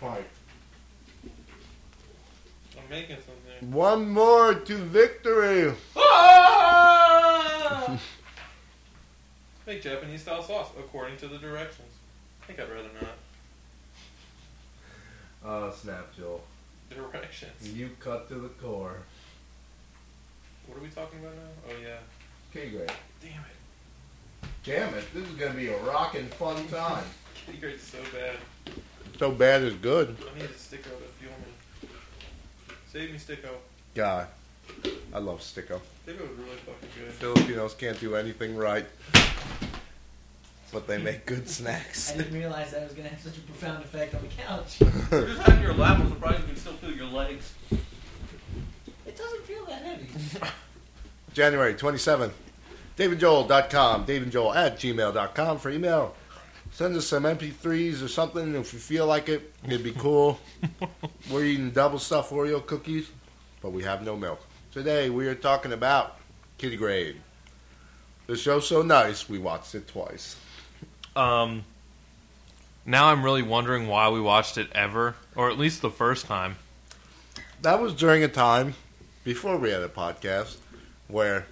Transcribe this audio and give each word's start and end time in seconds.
pint. 0.00 0.24
I'm 2.76 2.90
making 2.90 3.16
something. 3.16 3.72
One 3.72 4.10
more 4.10 4.54
to 4.54 4.76
victory. 4.76 5.72
Ah! 5.96 7.98
Make 9.66 9.82
Japanese 9.82 10.22
style 10.22 10.42
sauce 10.42 10.70
according 10.78 11.16
to 11.18 11.28
the 11.28 11.38
directions. 11.38 11.88
I 12.42 12.46
think 12.46 12.60
I'd 12.60 12.70
rather 12.70 12.88
not. 15.42 15.44
Uh, 15.44 15.72
snap, 15.72 16.14
Joel. 16.16 16.42
Directions. 16.90 17.72
You 17.72 17.90
cut 17.98 18.28
to 18.28 18.36
the 18.36 18.48
core. 18.48 18.98
What 20.66 20.78
are 20.78 20.82
we 20.82 20.88
talking 20.88 21.18
about 21.20 21.34
now? 21.34 21.42
Oh 21.68 21.72
yeah. 21.82 21.98
Okay, 22.50 22.70
great. 22.70 22.90
Damn 23.20 23.32
it. 23.32 24.48
Damn 24.64 24.94
it, 24.94 25.04
this 25.14 25.24
is 25.24 25.34
gonna 25.36 25.54
be 25.54 25.68
a 25.68 25.78
rockin' 25.82 26.26
fun 26.28 26.66
time. 26.68 27.04
Kiddy 27.46 27.58
grade's 27.58 27.82
so 27.82 27.98
bad. 28.12 28.36
So 29.18 29.30
bad 29.30 29.62
is 29.62 29.74
good. 29.74 30.16
I 30.34 30.38
need 30.38 30.44
a 30.44 30.48
sticko 30.48 30.82
to 30.84 31.08
fuel 31.18 31.32
me. 31.82 31.88
Save 32.92 33.12
me 33.12 33.18
sticko. 33.18 33.50
God, 33.94 34.26
I 35.14 35.18
love 35.18 35.40
Sticko. 35.40 35.80
Sticko 36.06 36.20
was 36.20 36.38
really 36.38 36.56
fucking 36.66 36.88
good. 36.98 37.12
Filipinos 37.12 37.74
can't 37.74 37.98
do 37.98 38.14
anything 38.14 38.56
right, 38.56 38.84
but 40.72 40.86
they 40.86 40.98
make 40.98 41.24
good 41.24 41.48
snacks. 41.56 42.12
I 42.12 42.18
didn't 42.18 42.34
realize 42.34 42.72
that 42.72 42.82
was 42.84 42.92
going 42.92 43.08
to 43.08 43.14
have 43.14 43.22
such 43.22 43.38
a 43.38 43.40
profound 43.40 43.84
effect 43.84 44.14
on 44.14 44.20
the 44.22 44.28
couch. 44.28 44.80
You're 45.10 45.26
just 45.28 45.42
having 45.42 45.62
your 45.62 45.74
lap. 45.74 45.98
I'm 46.00 46.08
surprised 46.10 46.40
you 46.40 46.46
can 46.48 46.56
still 46.56 46.72
feel 46.74 46.92
your 46.92 47.06
legs. 47.06 47.54
It 49.06 49.16
doesn't 49.16 49.44
feel 49.44 49.64
that 49.66 49.82
heavy. 49.82 50.08
January 51.32 51.74
27th, 51.74 52.32
davidjoel.com, 52.98 54.06
davidjoel 54.06 54.54
at 54.56 54.76
gmail.com 54.78 55.58
for 55.58 55.70
email. 55.70 56.14
Send 56.76 56.94
us 56.94 57.06
some 57.06 57.22
MP3s 57.22 58.04
or 58.04 58.08
something 58.08 58.54
if 58.54 58.74
you 58.74 58.78
feel 58.78 59.06
like 59.06 59.30
it. 59.30 59.50
It'd 59.64 59.82
be 59.82 59.92
cool. 59.92 60.38
We're 61.30 61.44
eating 61.44 61.70
double 61.70 61.98
stuffed 61.98 62.30
Oreo 62.30 62.66
cookies, 62.66 63.08
but 63.62 63.70
we 63.70 63.82
have 63.84 64.02
no 64.02 64.14
milk. 64.14 64.42
Today 64.72 65.08
we 65.08 65.26
are 65.26 65.34
talking 65.34 65.72
about 65.72 66.18
Kiddy 66.58 66.76
Grade. 66.76 67.16
The 68.26 68.36
show's 68.36 68.68
so 68.68 68.82
nice, 68.82 69.26
we 69.26 69.38
watched 69.38 69.74
it 69.74 69.88
twice. 69.88 70.36
Um. 71.16 71.64
Now 72.84 73.06
I'm 73.06 73.24
really 73.24 73.40
wondering 73.40 73.88
why 73.88 74.10
we 74.10 74.20
watched 74.20 74.58
it 74.58 74.68
ever, 74.72 75.14
or 75.34 75.48
at 75.48 75.56
least 75.56 75.80
the 75.80 75.88
first 75.88 76.26
time. 76.26 76.56
That 77.62 77.80
was 77.80 77.94
during 77.94 78.22
a 78.22 78.28
time 78.28 78.74
before 79.24 79.56
we 79.56 79.70
had 79.70 79.80
a 79.80 79.88
podcast 79.88 80.58
where 81.08 81.46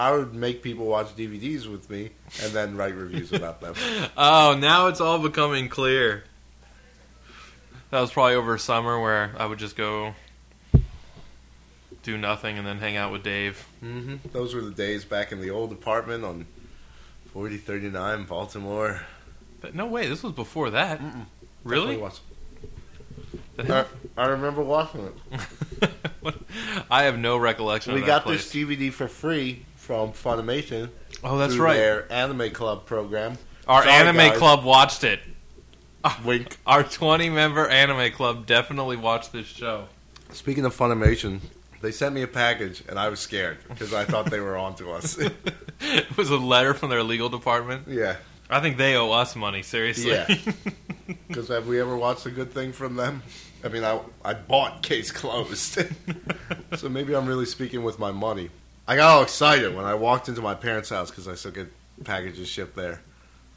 I 0.00 0.12
would 0.12 0.34
make 0.34 0.62
people 0.62 0.86
watch 0.86 1.14
DVDs 1.14 1.70
with 1.70 1.90
me 1.90 2.08
and 2.42 2.52
then 2.52 2.74
write 2.74 2.94
reviews 2.94 3.34
about 3.34 3.60
them. 3.60 3.74
Oh, 4.16 4.56
now 4.58 4.86
it's 4.86 4.98
all 4.98 5.18
becoming 5.18 5.68
clear. 5.68 6.24
That 7.90 8.00
was 8.00 8.10
probably 8.10 8.34
over 8.34 8.56
summer 8.56 8.98
where 8.98 9.32
I 9.36 9.44
would 9.44 9.58
just 9.58 9.76
go 9.76 10.14
do 12.02 12.16
nothing 12.16 12.56
and 12.56 12.66
then 12.66 12.78
hang 12.78 12.96
out 12.96 13.12
with 13.12 13.22
Dave. 13.22 13.66
hmm 13.80 14.16
Those 14.32 14.54
were 14.54 14.62
the 14.62 14.70
days 14.70 15.04
back 15.04 15.32
in 15.32 15.40
the 15.42 15.50
old 15.50 15.70
apartment 15.70 16.24
on 16.24 16.46
4039 17.34 18.24
Baltimore. 18.24 19.02
But 19.60 19.74
no 19.74 19.84
way, 19.84 20.08
this 20.08 20.22
was 20.22 20.32
before 20.32 20.70
that. 20.70 20.98
Mm-mm. 20.98 21.26
Really? 21.62 21.96
Definitely 21.98 22.02
was. 23.68 23.86
I. 24.16 24.22
I 24.22 24.28
remember 24.28 24.62
watching 24.62 25.12
it. 25.42 25.90
I 26.90 27.02
have 27.02 27.18
no 27.18 27.36
recollection. 27.36 27.92
We 27.92 28.00
of 28.00 28.06
got 28.06 28.24
that 28.24 28.30
this. 28.30 28.50
DVD 28.50 28.90
for 28.90 29.06
free 29.06 29.66
from 29.90 30.12
Funimation. 30.12 30.88
Oh, 31.24 31.36
that's 31.36 31.56
right. 31.56 31.74
Their 31.74 32.12
anime 32.12 32.52
club 32.52 32.86
program. 32.86 33.36
Our 33.66 33.82
Sorry, 33.82 33.92
anime 33.92 34.16
guys. 34.18 34.38
club 34.38 34.62
watched 34.62 35.02
it. 35.02 35.18
Wink. 36.24 36.58
Our 36.66 36.84
20 36.84 37.28
member 37.28 37.66
anime 37.66 38.12
club 38.12 38.46
definitely 38.46 38.96
watched 38.96 39.32
this 39.32 39.46
show. 39.46 39.88
Speaking 40.30 40.64
of 40.64 40.76
Funimation, 40.76 41.40
they 41.82 41.90
sent 41.90 42.14
me 42.14 42.22
a 42.22 42.28
package 42.28 42.84
and 42.88 43.00
I 43.00 43.08
was 43.08 43.18
scared 43.18 43.58
because 43.68 43.92
I 43.92 44.04
thought 44.04 44.30
they 44.30 44.38
were 44.38 44.56
onto 44.56 44.92
us. 44.92 45.18
it 45.80 46.16
was 46.16 46.30
a 46.30 46.36
letter 46.36 46.72
from 46.72 46.90
their 46.90 47.02
legal 47.02 47.28
department. 47.28 47.88
yeah. 47.88 48.14
I 48.48 48.60
think 48.60 48.76
they 48.76 48.94
owe 48.94 49.10
us 49.10 49.34
money, 49.34 49.62
seriously. 49.64 50.12
Yeah. 50.12 50.36
Because 51.26 51.48
have 51.48 51.66
we 51.66 51.80
ever 51.80 51.96
watched 51.96 52.26
a 52.26 52.30
good 52.30 52.52
thing 52.52 52.72
from 52.72 52.94
them? 52.94 53.24
I 53.64 53.68
mean, 53.68 53.82
I, 53.82 53.98
I 54.24 54.34
bought 54.34 54.84
Case 54.84 55.10
Closed. 55.10 55.80
so 56.76 56.88
maybe 56.88 57.14
I'm 57.14 57.26
really 57.26 57.46
speaking 57.46 57.82
with 57.82 57.98
my 57.98 58.12
money. 58.12 58.50
I 58.90 58.96
got 58.96 59.10
all 59.10 59.22
excited 59.22 59.72
when 59.76 59.84
I 59.84 59.94
walked 59.94 60.28
into 60.28 60.42
my 60.42 60.56
parents' 60.56 60.88
house 60.88 61.10
because 61.10 61.28
I 61.28 61.36
still 61.36 61.52
get 61.52 61.68
packages 62.02 62.48
shipped 62.48 62.74
there. 62.74 63.00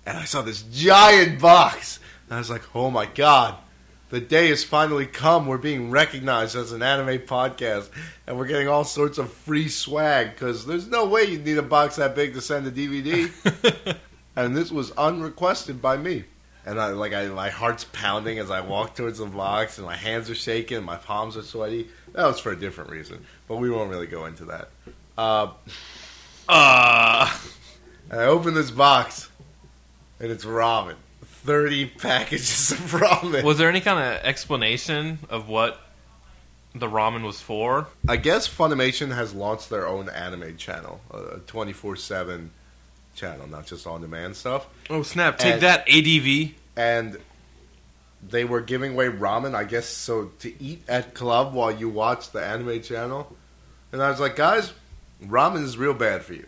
And 0.05 0.15
I 0.15 0.25
saw 0.25 0.43
this 0.43 0.61
giant 0.61 1.41
box. 1.41 1.99
And 2.27 2.35
I 2.35 2.37
was 2.37 2.51
like, 2.51 2.75
oh 2.75 2.91
my 2.91 3.07
God. 3.07 3.55
The 4.11 4.21
day 4.21 4.49
has 4.49 4.63
finally 4.63 5.07
come. 5.07 5.47
We're 5.47 5.57
being 5.57 5.89
recognized 5.89 6.55
as 6.55 6.71
an 6.71 6.83
anime 6.83 7.17
podcast. 7.21 7.89
And 8.27 8.37
we're 8.37 8.45
getting 8.45 8.67
all 8.67 8.83
sorts 8.83 9.17
of 9.17 9.33
free 9.33 9.69
swag 9.69 10.35
because 10.35 10.67
there's 10.67 10.87
no 10.87 11.05
way 11.05 11.23
you'd 11.23 11.45
need 11.45 11.57
a 11.57 11.63
box 11.63 11.95
that 11.95 12.13
big 12.13 12.35
to 12.35 12.41
send 12.41 12.67
a 12.67 12.71
DVD. 12.71 13.97
and 14.35 14.55
this 14.55 14.71
was 14.71 14.91
unrequested 14.91 15.81
by 15.81 15.97
me. 15.97 16.25
And 16.63 16.79
I 16.79 16.89
like 16.89 17.13
I 17.13 17.25
my 17.29 17.49
heart's 17.49 17.85
pounding 17.85 18.37
as 18.37 18.51
I 18.51 18.61
walk 18.61 18.95
towards 18.95 19.17
the 19.17 19.25
box, 19.25 19.79
and 19.79 19.87
my 19.87 19.97
hands 19.97 20.29
are 20.29 20.35
shaking, 20.35 20.77
and 20.77 20.85
my 20.85 20.95
palms 20.95 21.35
are 21.35 21.41
sweaty. 21.41 21.89
That 22.13 22.27
was 22.27 22.39
for 22.39 22.51
a 22.51 22.55
different 22.55 22.91
reason, 22.91 23.25
but 23.49 23.57
we 23.57 23.69
won't 23.69 23.89
really 23.89 24.07
go 24.07 24.27
into 24.27 24.45
that. 24.45 24.69
Uh, 25.17 25.51
Uh, 26.47 27.31
and 28.09 28.19
I 28.19 28.25
open 28.25 28.53
this 28.53 28.69
box, 28.71 29.29
and 30.19 30.29
it's 30.31 30.43
ramen. 30.45 30.95
Thirty 31.25 31.85
packages 31.85 32.71
of 32.71 32.79
ramen. 32.91 33.43
was 33.43 33.57
there 33.57 33.69
any 33.69 33.81
kind 33.81 33.99
of 33.99 34.23
explanation 34.25 35.19
of 35.29 35.47
what 35.47 35.79
the 36.75 36.87
ramen 36.87 37.23
was 37.23 37.39
for? 37.39 37.87
I 38.07 38.17
guess 38.17 38.47
Funimation 38.47 39.13
has 39.15 39.33
launched 39.33 39.69
their 39.69 39.87
own 39.87 40.09
anime 40.09 40.57
channel, 40.57 40.99
a 41.11 41.39
twenty 41.47 41.73
four 41.73 41.95
seven 41.95 42.51
channel, 43.15 43.47
not 43.47 43.65
just 43.67 43.87
on 43.87 44.01
demand 44.01 44.35
stuff. 44.35 44.67
Oh 44.89 45.03
snap! 45.03 45.37
Take 45.37 45.53
And- 45.55 45.61
that, 45.63 45.87
ADV. 45.87 46.55
and 46.75 47.17
they 48.27 48.43
were 48.45 48.61
giving 48.61 48.93
away 48.93 49.07
ramen, 49.07 49.53
I 49.55 49.63
guess, 49.65 49.87
so 49.87 50.31
to 50.39 50.61
eat 50.63 50.83
at 50.87 51.13
club 51.13 51.53
while 51.53 51.71
you 51.71 51.87
watch 51.89 52.31
the 52.31 52.43
anime 52.43 52.81
channel. 52.81 53.35
And 53.91 54.01
I 54.01 54.09
was 54.09 54.19
like, 54.19 54.35
guys, 54.37 54.71
ramen 55.25 55.63
is 55.63 55.77
real 55.77 55.93
bad 55.93 56.23
for 56.23 56.33
you. 56.33 56.45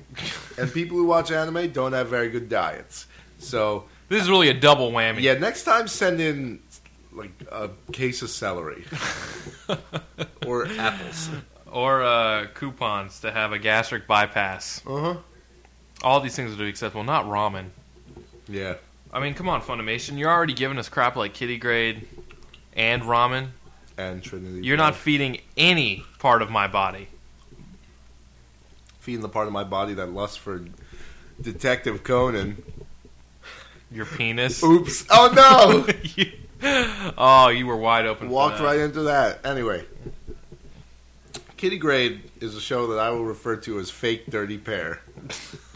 and 0.57 0.71
people 0.73 0.97
who 0.97 1.05
watch 1.05 1.31
anime 1.31 1.71
don't 1.71 1.93
have 1.93 2.07
very 2.09 2.29
good 2.29 2.49
diets. 2.49 3.07
So, 3.39 3.85
This 4.09 4.21
is 4.23 4.29
really 4.29 4.49
a 4.49 4.53
double 4.53 4.91
whammy. 4.91 5.21
yeah, 5.21 5.33
next 5.35 5.63
time 5.63 5.87
send 5.87 6.19
in 6.21 6.59
like 7.11 7.31
a 7.51 7.69
case 7.93 8.21
of 8.21 8.29
celery 8.29 8.83
or 10.45 10.67
apples. 10.67 11.29
or 11.71 12.03
uh, 12.03 12.47
coupons 12.53 13.21
to 13.21 13.31
have 13.31 13.51
a 13.53 13.59
gastric 13.59 14.07
bypass. 14.07 14.81
Uh 14.85 14.99
huh. 14.99 15.17
All 16.03 16.19
these 16.19 16.35
things 16.35 16.51
are 16.51 16.57
to 16.57 16.63
be 16.63 16.69
acceptable, 16.69 17.03
not 17.03 17.25
ramen. 17.25 17.67
Yeah. 18.47 18.75
I 19.13 19.19
mean, 19.21 19.33
come 19.33 19.47
on, 19.47 19.61
Funimation. 19.61 20.17
You're 20.17 20.29
already 20.29 20.53
giving 20.53 20.77
us 20.77 20.89
crap 20.89 21.15
like 21.15 21.33
kiddy 21.33 21.57
grade 21.57 22.05
and 22.73 23.01
ramen. 23.03 23.47
And 23.97 24.21
Trinity. 24.21 24.65
You're 24.65 24.75
not 24.77 24.93
feeding 24.95 25.39
any 25.55 26.03
part 26.19 26.41
of 26.41 26.49
my 26.51 26.67
body. 26.67 27.07
Feeding 29.05 29.21
the 29.21 29.29
part 29.29 29.45
of 29.45 29.53
my 29.53 29.63
body 29.63 29.93
that 29.93 30.11
lusts 30.11 30.35
for 30.35 30.65
Detective 31.39 32.03
Conan. 32.03 32.63
Your 33.91 34.07
penis. 34.07 34.63
Oops. 34.63 35.05
Oh 35.11 35.31
no! 35.35 35.93
You- 36.15 36.31
oh, 37.15 37.49
you 37.49 37.67
were 37.67 37.77
wide 37.77 38.07
open. 38.07 38.29
Walked 38.29 38.59
right 38.61 38.79
into 38.79 39.03
that. 39.03 39.45
Anyway, 39.45 39.85
Kiddy 41.55 41.77
Grade 41.77 42.31
is 42.41 42.55
a 42.55 42.61
show 42.61 42.87
that 42.87 42.97
I 42.99 43.11
will 43.11 43.25
refer 43.25 43.57
to 43.57 43.77
as 43.77 43.91
Fake 43.91 44.25
Dirty 44.31 44.57
Pair. 44.57 45.01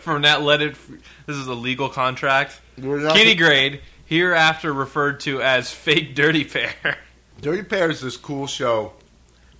From 0.00 0.20
that, 0.22 0.42
let 0.42 0.60
it. 0.60 0.76
This 1.24 1.36
is 1.36 1.46
a 1.46 1.54
legal 1.54 1.88
contract. 1.88 2.60
Kiddy 2.76 3.34
grade, 3.34 3.80
hereafter 4.04 4.74
referred 4.74 5.20
to 5.20 5.40
as 5.40 5.70
fake 5.72 6.14
dirty 6.14 6.44
pair. 6.44 6.98
Dirty 7.40 7.62
Pair 7.62 7.90
is 7.90 8.02
this 8.02 8.18
cool 8.18 8.46
show 8.46 8.92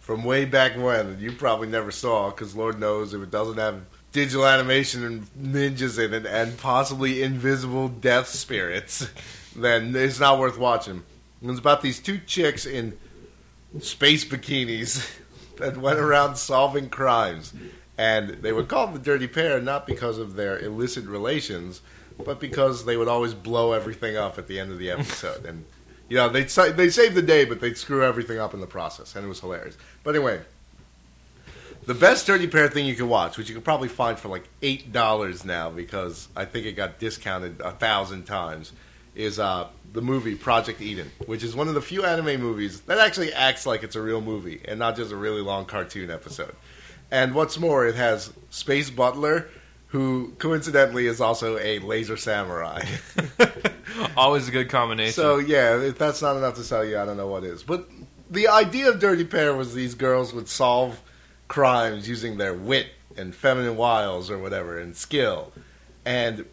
from 0.09 0.25
way 0.25 0.47
back 0.47 0.75
when 0.75 1.07
that 1.07 1.19
you 1.19 1.31
probably 1.31 1.69
never 1.69 1.91
saw 1.91 2.31
because 2.31 2.57
Lord 2.57 2.81
knows 2.81 3.13
if 3.13 3.23
it 3.23 3.31
doesn't 3.31 3.59
have 3.59 3.83
digital 4.11 4.47
animation 4.47 5.05
and 5.05 5.27
ninjas 5.35 6.03
in 6.03 6.15
it 6.15 6.25
and 6.25 6.57
possibly 6.57 7.23
invisible 7.23 7.89
death 7.89 8.29
spirits, 8.29 9.07
then 9.55 9.95
it's 9.95 10.19
not 10.19 10.39
worth 10.39 10.57
watching. 10.57 11.03
And 11.43 11.51
It's 11.51 11.61
about 11.61 11.83
these 11.83 12.01
two 12.01 12.17
chicks 12.27 12.65
in 12.65 12.97
space 13.81 14.25
bikinis 14.25 15.07
that 15.59 15.77
went 15.77 15.99
around 15.99 16.37
solving 16.37 16.89
crimes. 16.89 17.53
And 17.99 18.31
they 18.31 18.53
were 18.53 18.65
called 18.65 18.95
the 18.95 19.01
Dirty 19.01 19.27
Pair 19.27 19.61
not 19.61 19.87
because 19.87 20.17
of 20.17 20.37
their 20.37 20.59
illicit 20.59 21.05
relations, 21.05 21.83
but 22.25 22.41
because 22.41 22.87
they 22.87 22.97
would 22.97 23.09
always 23.09 23.35
blow 23.35 23.73
everything 23.73 24.17
up 24.17 24.39
at 24.39 24.47
the 24.47 24.59
end 24.59 24.73
of 24.73 24.79
the 24.79 24.91
episode. 24.91 25.45
and 25.45 25.67
you 26.09 26.17
know, 26.17 26.29
they 26.29 26.45
they 26.45 26.89
saved 26.89 27.15
the 27.15 27.23
day, 27.23 27.45
but 27.45 27.61
they'd 27.61 27.77
screw 27.77 28.03
everything 28.03 28.39
up 28.39 28.55
in 28.55 28.61
the 28.61 28.67
process, 28.67 29.15
and 29.15 29.25
it 29.25 29.29
was 29.29 29.41
hilarious. 29.41 29.77
But 30.03 30.15
anyway, 30.15 30.41
the 31.87 31.95
best 31.95 32.27
Dirty 32.27 32.47
Pair 32.47 32.69
thing 32.69 32.87
you 32.87 32.95
can 32.95 33.09
watch, 33.09 33.37
which 33.39 33.49
you 33.49 33.55
can 33.55 33.63
probably 33.63 33.89
find 33.89 34.19
for 34.19 34.29
like 34.29 34.49
eight 34.63 34.93
dollars 34.93 35.45
now, 35.45 35.71
because 35.71 36.29
I 36.35 36.45
think 36.45 36.67
it 36.67 36.73
got 36.73 36.99
discounted 36.99 37.61
a 37.61 37.73
thousand 37.73 38.25
times, 38.25 38.73
is 39.15 39.39
uh, 39.39 39.69
the 39.93 40.03
movie 40.03 40.35
Project 40.35 40.81
Eden, 40.81 41.11
which 41.27 41.43
is 41.43 41.55
one 41.55 41.69
of 41.69 41.75
the 41.75 41.83
few 41.83 42.05
anime 42.05 42.41
movies 42.41 42.81
that 42.83 42.99
actually 42.99 43.33
acts 43.33 43.67
like 43.67 43.83
it's 43.83 43.97
a 43.97 44.03
real 44.03 44.21
movie 44.21 44.61
and 44.65 44.79
not 44.79 44.97
just 44.97 45.13
a 45.13 45.17
really 45.17 45.41
long 45.41 45.65
cartoon 45.65 46.11
episode. 46.11 46.55
And 47.11 47.35
what's 47.35 47.59
more, 47.59 47.87
it 47.87 47.95
has 47.95 48.33
Space 48.51 48.91
Butler, 48.91 49.49
who 49.89 50.33
coincidentally 50.39 51.07
is 51.07 51.21
also 51.21 51.59
a 51.59 51.79
laser 51.81 52.17
samurai. 52.17 52.83
Always 54.17 54.49
a 54.49 54.51
good 54.51 54.69
combination. 54.69 55.15
so 55.15 55.39
yeah, 55.39 55.81
if 55.81 55.99
that's 55.99 56.21
not 56.21 56.37
enough 56.37 56.55
to 56.57 56.65
sell 56.65 56.85
you, 56.85 56.99
I 56.99 57.05
don't 57.05 57.17
know 57.17 57.27
what 57.27 57.45
is. 57.45 57.63
But 57.63 57.89
the 58.31 58.49
idea 58.49 58.91
of 58.91 59.01
Dirty 59.01 59.25
Pair 59.25 59.55
was 59.55 59.75
these 59.75 59.95
girls 59.95 60.33
would 60.35 60.49
solve 60.49 61.01
crimes 61.49 62.09
using 62.09 62.37
their 62.37 62.53
wit 62.55 62.89
and 63.17 63.35
feminine 63.35 63.77
wiles 63.77 64.31
or 64.31 64.39
whatever 64.39 64.79
and 64.79 64.95
skill. 64.95 65.53
And 66.05 66.45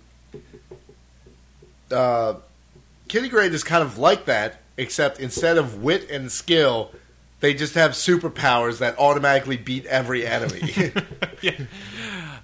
uh, 1.91 2.35
Kiddy 3.07 3.29
Grade 3.29 3.53
is 3.53 3.63
kind 3.63 3.83
of 3.83 3.97
like 3.97 4.25
that, 4.25 4.61
except 4.77 5.19
instead 5.19 5.57
of 5.57 5.83
wit 5.83 6.09
and 6.09 6.31
skill, 6.31 6.91
they 7.41 7.53
just 7.53 7.75
have 7.75 7.91
superpowers 7.91 8.79
that 8.79 8.97
automatically 8.97 9.57
beat 9.57 9.85
every 9.85 10.25
enemy. 10.25 10.73
yeah. 11.41 11.59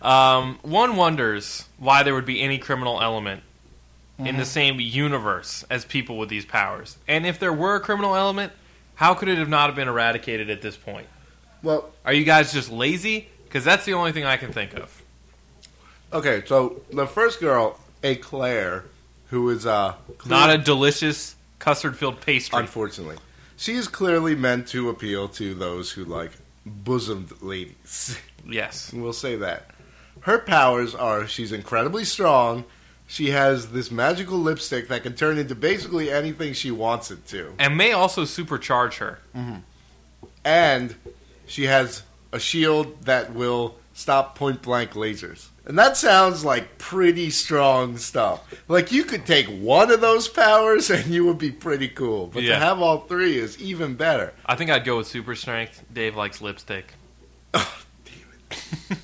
Um, 0.01 0.59
one 0.63 0.95
wonders 0.95 1.65
why 1.77 2.03
there 2.03 2.13
would 2.15 2.25
be 2.25 2.41
any 2.41 2.57
criminal 2.57 3.01
element 3.01 3.43
in 4.17 4.37
the 4.37 4.45
same 4.45 4.79
universe 4.79 5.65
as 5.69 5.83
people 5.83 6.17
with 6.17 6.29
these 6.29 6.45
powers. 6.45 6.97
And 7.07 7.25
if 7.25 7.39
there 7.39 7.53
were 7.53 7.75
a 7.75 7.79
criminal 7.79 8.15
element, 8.15 8.51
how 8.95 9.15
could 9.15 9.27
it 9.29 9.39
have 9.39 9.49
not 9.49 9.67
have 9.67 9.75
been 9.75 9.87
eradicated 9.87 10.49
at 10.49 10.61
this 10.61 10.77
point? 10.77 11.07
well, 11.63 11.91
Are 12.05 12.13
you 12.13 12.23
guys 12.23 12.53
just 12.53 12.71
lazy? 12.71 13.29
Because 13.45 13.63
that's 13.63 13.83
the 13.85 13.93
only 13.93 14.11
thing 14.11 14.25
I 14.25 14.37
can 14.37 14.53
think 14.53 14.73
of. 14.75 15.01
okay, 16.13 16.43
so 16.45 16.81
the 16.91 17.07
first 17.07 17.39
girl, 17.39 17.79
Eclair, 18.03 18.85
who 19.29 19.49
is 19.49 19.65
uh, 19.65 19.95
Not 20.27 20.49
a 20.51 20.57
delicious 20.57 21.35
custard 21.59 21.95
filled 21.97 22.21
pastry. 22.21 22.59
Unfortunately, 22.59 23.17
she 23.57 23.73
is 23.73 23.87
clearly 23.87 24.35
meant 24.35 24.67
to 24.69 24.89
appeal 24.89 25.27
to 25.29 25.53
those 25.55 25.91
who 25.91 26.05
like 26.05 26.31
bosomed 26.65 27.41
ladies. 27.41 28.17
yes. 28.47 28.93
we'll 28.95 29.13
say 29.13 29.35
that. 29.37 29.71
Her 30.21 30.39
powers 30.39 30.93
are 30.95 31.27
she's 31.27 31.51
incredibly 31.51 32.03
strong. 32.05 32.65
She 33.07 33.31
has 33.31 33.71
this 33.71 33.91
magical 33.91 34.37
lipstick 34.37 34.87
that 34.87 35.03
can 35.03 35.15
turn 35.15 35.37
into 35.37 35.53
basically 35.55 36.09
anything 36.09 36.53
she 36.53 36.71
wants 36.71 37.11
it 37.11 37.27
to. 37.27 37.53
And 37.59 37.75
may 37.75 37.91
also 37.91 38.23
supercharge 38.23 38.95
her. 38.99 39.19
Mm-hmm. 39.35 39.57
And 40.45 40.95
she 41.45 41.65
has 41.65 42.03
a 42.31 42.39
shield 42.39 43.03
that 43.03 43.33
will 43.33 43.75
stop 43.93 44.35
point 44.37 44.61
blank 44.61 44.91
lasers. 44.91 45.47
And 45.65 45.77
that 45.77 45.97
sounds 45.97 46.43
like 46.45 46.77
pretty 46.77 47.29
strong 47.29 47.97
stuff. 47.97 48.41
Like 48.67 48.91
you 48.91 49.03
could 49.03 49.25
take 49.25 49.47
one 49.47 49.91
of 49.91 50.01
those 50.01 50.27
powers 50.27 50.89
and 50.89 51.05
you 51.07 51.25
would 51.25 51.37
be 51.37 51.51
pretty 51.51 51.87
cool. 51.89 52.27
But 52.27 52.43
Yeah. 52.43 52.53
to 52.57 52.59
have 52.65 52.79
all 52.79 52.99
three 53.01 53.37
is 53.37 53.59
even 53.61 53.95
better. 53.95 54.33
I 54.45 54.55
think 54.55 54.69
I'd 54.71 54.85
go 54.85 54.97
with 54.97 55.07
super 55.07 55.35
strength. 55.35 55.83
Dave 55.93 56.15
likes 56.15 56.41
lipstick. 56.41 56.93
Oh, 57.53 57.81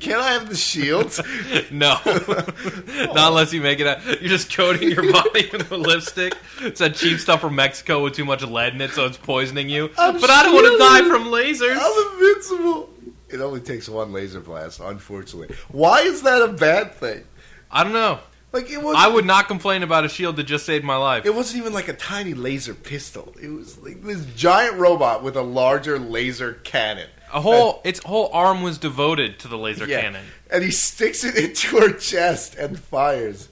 Can 0.00 0.18
I 0.18 0.32
have 0.32 0.48
the 0.48 0.56
shields? 0.56 1.20
No, 1.70 1.98
not 2.06 3.28
unless 3.28 3.52
you 3.52 3.60
make 3.60 3.80
it. 3.80 3.86
Out. 3.86 4.04
You're 4.06 4.30
just 4.30 4.54
coating 4.54 4.90
your 4.90 5.12
body 5.12 5.48
with 5.52 5.70
lipstick. 5.70 6.34
It's 6.60 6.78
that 6.78 6.94
cheap 6.94 7.18
stuff 7.18 7.40
from 7.40 7.56
Mexico 7.56 8.02
with 8.02 8.14
too 8.14 8.24
much 8.24 8.42
lead 8.42 8.74
in 8.74 8.80
it, 8.80 8.92
so 8.92 9.06
it's 9.06 9.16
poisoning 9.16 9.68
you. 9.68 9.90
I'm 9.98 10.20
but 10.20 10.30
I 10.30 10.42
don't 10.44 10.54
want 10.54 10.66
to 10.66 10.78
die 10.78 11.08
from 11.08 11.24
lasers. 11.24 11.78
I'm 11.80 12.14
invincible. 12.14 12.90
It 13.28 13.40
only 13.40 13.60
takes 13.60 13.88
one 13.88 14.12
laser 14.12 14.40
blast, 14.40 14.80
unfortunately. 14.80 15.54
Why 15.68 16.00
is 16.00 16.22
that 16.22 16.42
a 16.42 16.48
bad 16.48 16.94
thing? 16.94 17.24
I 17.70 17.84
don't 17.84 17.92
know. 17.92 18.20
Like 18.52 18.70
it 18.70 18.82
was. 18.82 18.96
I 18.98 19.08
would 19.08 19.26
not 19.26 19.46
complain 19.46 19.82
about 19.82 20.04
a 20.04 20.08
shield 20.08 20.36
that 20.36 20.44
just 20.44 20.64
saved 20.64 20.84
my 20.84 20.96
life. 20.96 21.26
It 21.26 21.34
wasn't 21.34 21.60
even 21.60 21.74
like 21.74 21.88
a 21.88 21.92
tiny 21.92 22.32
laser 22.34 22.74
pistol. 22.74 23.34
It 23.40 23.48
was 23.48 23.78
like 23.78 24.02
this 24.02 24.24
giant 24.36 24.76
robot 24.76 25.22
with 25.22 25.36
a 25.36 25.42
larger 25.42 25.98
laser 25.98 26.54
cannon. 26.64 27.10
A 27.32 27.40
whole 27.40 27.80
its 27.84 28.02
whole 28.04 28.30
arm 28.32 28.62
was 28.62 28.78
devoted 28.78 29.38
to 29.40 29.48
the 29.48 29.58
laser 29.58 29.86
Yeah. 29.86 30.00
cannon. 30.00 30.24
And 30.50 30.62
he 30.64 30.70
sticks 30.70 31.24
it 31.24 31.36
into 31.44 31.78
her 31.78 31.92
chest 31.92 32.54
and 32.56 32.78
fires. 32.78 33.48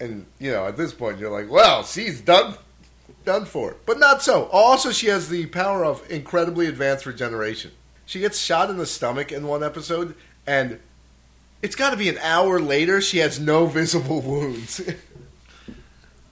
And 0.00 0.26
you 0.38 0.50
know, 0.50 0.66
at 0.66 0.76
this 0.76 0.92
point, 0.92 1.18
you're 1.18 1.30
like, 1.30 1.50
"Well, 1.50 1.84
she's 1.84 2.20
done, 2.20 2.54
done 3.24 3.44
for." 3.44 3.76
But 3.86 3.98
not 3.98 4.22
so. 4.22 4.44
Also, 4.52 4.90
she 4.90 5.06
has 5.08 5.28
the 5.28 5.46
power 5.46 5.84
of 5.84 6.02
incredibly 6.10 6.66
advanced 6.66 7.06
regeneration. 7.06 7.70
She 8.04 8.20
gets 8.20 8.38
shot 8.38 8.68
in 8.68 8.76
the 8.78 8.86
stomach 8.86 9.30
in 9.32 9.46
one 9.46 9.62
episode, 9.62 10.14
and 10.46 10.80
it's 11.62 11.76
got 11.76 11.90
to 11.90 11.96
be 11.96 12.08
an 12.08 12.18
hour 12.18 12.58
later. 12.60 13.00
She 13.00 13.18
has 13.18 13.38
no 13.38 13.66
visible 13.66 14.20
wounds. 14.22 14.80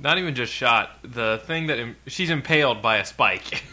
Not 0.00 0.18
even 0.18 0.34
just 0.34 0.52
shot. 0.52 0.98
The 1.04 1.40
thing 1.46 1.68
that 1.68 1.78
im- 1.78 1.96
she's 2.06 2.30
impaled 2.30 2.82
by 2.82 2.96
a 2.98 3.04
spike. 3.04 3.62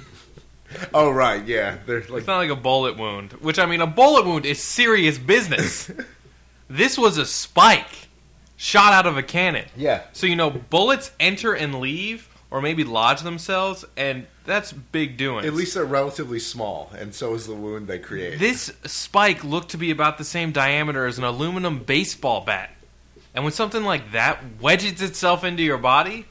oh 0.94 1.10
right, 1.12 1.46
yeah. 1.46 1.78
Like 1.88 2.10
It's 2.10 2.28
not 2.28 2.38
like 2.38 2.50
a 2.50 2.56
bullet 2.56 2.98
wound, 2.98 3.34
which 3.34 3.60
I 3.60 3.66
mean, 3.66 3.82
a 3.82 3.88
bullet 3.88 4.26
wound 4.26 4.46
is 4.46 4.62
serious 4.62 5.18
business. 5.18 5.90
this 6.70 6.98
was 6.98 7.18
a 7.18 7.26
spike 7.26 8.10
shot 8.56 8.92
out 8.94 9.06
of 9.08 9.18
a 9.18 9.24
cannon. 9.24 9.66
yeah. 9.76 10.02
So 10.14 10.28
you 10.28 10.36
know, 10.36 10.50
bullets 10.50 11.12
enter 11.20 11.54
and 11.54 11.80
leave, 11.80 12.28
or 12.50 12.62
maybe 12.62 12.84
lodge 12.84 13.22
themselves, 13.22 13.86
and 13.96 14.26
that's 14.46 14.72
big 14.74 15.18
doing. 15.18 15.46
At 15.46 15.54
least 15.54 15.74
they're 15.76 15.86
relatively 15.86 16.40
small, 16.40 16.92
and 16.98 17.14
so 17.14 17.34
is 17.34 17.46
the 17.48 17.54
wound 17.54 17.88
they 17.88 18.00
create. 18.00 18.40
this 18.40 18.72
spike 18.86 19.44
looked 19.44 19.70
to 19.72 19.78
be 19.78 19.92
about 19.92 20.18
the 20.18 20.24
same 20.24 20.52
diameter 20.52 21.06
as 21.06 21.18
an 21.18 21.24
aluminum 21.24 21.80
baseball 21.80 22.42
bat, 22.42 22.72
and 23.36 23.44
when 23.44 23.54
something 23.54 23.84
like 23.84 24.12
that 24.14 24.40
wedges 24.62 25.02
itself 25.02 25.44
into 25.44 25.62
your 25.64 25.78
body, 25.78 26.26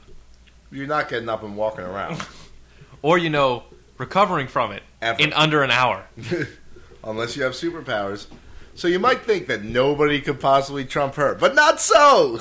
You're 0.71 0.87
not 0.87 1.07
getting 1.09 1.29
up 1.29 1.43
and 1.43 1.55
walking 1.55 1.85
around. 1.85 2.21
or 3.01 3.17
you 3.17 3.29
know, 3.29 3.63
recovering 3.97 4.47
from 4.47 4.71
it 4.71 4.83
Ever. 5.01 5.19
in 5.21 5.33
under 5.33 5.63
an 5.63 5.71
hour. 5.71 6.05
Unless 7.03 7.37
you 7.37 7.43
have 7.43 7.53
superpowers. 7.53 8.27
So 8.75 8.87
you 8.87 8.99
might 8.99 9.21
think 9.21 9.47
that 9.47 9.63
nobody 9.63 10.21
could 10.21 10.39
possibly 10.39 10.85
trump 10.85 11.15
her, 11.15 11.35
but 11.35 11.55
not 11.55 11.79
so. 11.81 12.39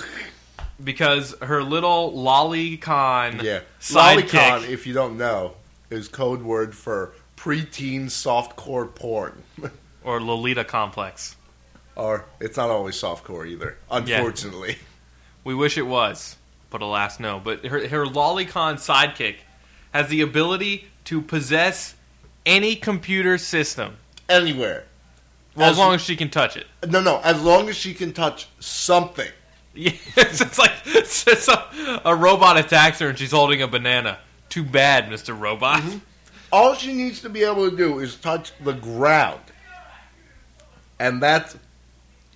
Because 0.82 1.34
her 1.40 1.62
little 1.62 2.12
lolicon 2.12 3.42
Yeah. 3.42 3.60
sidekick 3.80 4.28
Lolicon, 4.28 4.68
if 4.68 4.86
you 4.86 4.92
don't 4.92 5.16
know, 5.16 5.54
is 5.88 6.08
code 6.08 6.42
word 6.42 6.74
for 6.74 7.12
preteen 7.36 8.06
softcore 8.06 8.92
porn. 8.94 9.42
or 10.04 10.20
Lolita 10.20 10.64
complex. 10.64 11.36
or 11.94 12.26
it's 12.40 12.56
not 12.58 12.68
always 12.68 12.94
softcore 13.00 13.46
either, 13.46 13.78
unfortunately. 13.90 14.76
We 15.44 15.54
wish 15.54 15.78
it 15.78 15.86
was, 15.86 16.36
but 16.70 16.82
alas, 16.82 17.18
no. 17.20 17.40
But 17.42 17.64
her, 17.64 17.86
her 17.88 18.04
lolicon 18.04 18.74
sidekick 18.74 19.36
has 19.94 20.08
the 20.08 20.20
ability 20.20 20.88
to 21.06 21.20
possess 21.20 21.94
any 22.44 22.76
computer 22.76 23.38
system. 23.38 23.96
Anywhere. 24.28 24.84
Well, 25.56 25.66
as, 25.66 25.72
As- 25.72 25.78
long 25.78 25.94
as 25.94 26.00
she 26.02 26.16
can 26.16 26.30
touch 26.30 26.56
it. 26.56 26.66
No, 26.86 27.00
no, 27.00 27.20
as 27.24 27.42
long 27.42 27.68
as 27.68 27.76
she 27.76 27.94
can 27.94 28.12
touch 28.12 28.48
something. 28.60 29.28
Yes, 29.74 29.94
it's 30.16 30.58
like 30.58 30.72
it's 30.86 31.48
a, 31.48 32.00
a 32.04 32.14
robot 32.14 32.56
attacks 32.56 32.98
her 33.00 33.08
and 33.08 33.18
she's 33.18 33.32
holding 33.32 33.62
a 33.62 33.68
banana. 33.68 34.18
Too 34.48 34.62
bad, 34.62 35.10
Mister 35.10 35.34
Robot. 35.34 35.82
Mm-hmm. 35.82 35.98
All 36.52 36.74
she 36.74 36.94
needs 36.94 37.20
to 37.22 37.28
be 37.28 37.42
able 37.42 37.70
to 37.70 37.76
do 37.76 37.98
is 37.98 38.16
touch 38.16 38.52
the 38.62 38.72
ground. 38.72 39.40
And 40.98 41.22
that's 41.22 41.58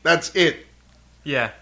that's 0.03 0.35
it. 0.35 0.67
Yeah, 1.25 1.53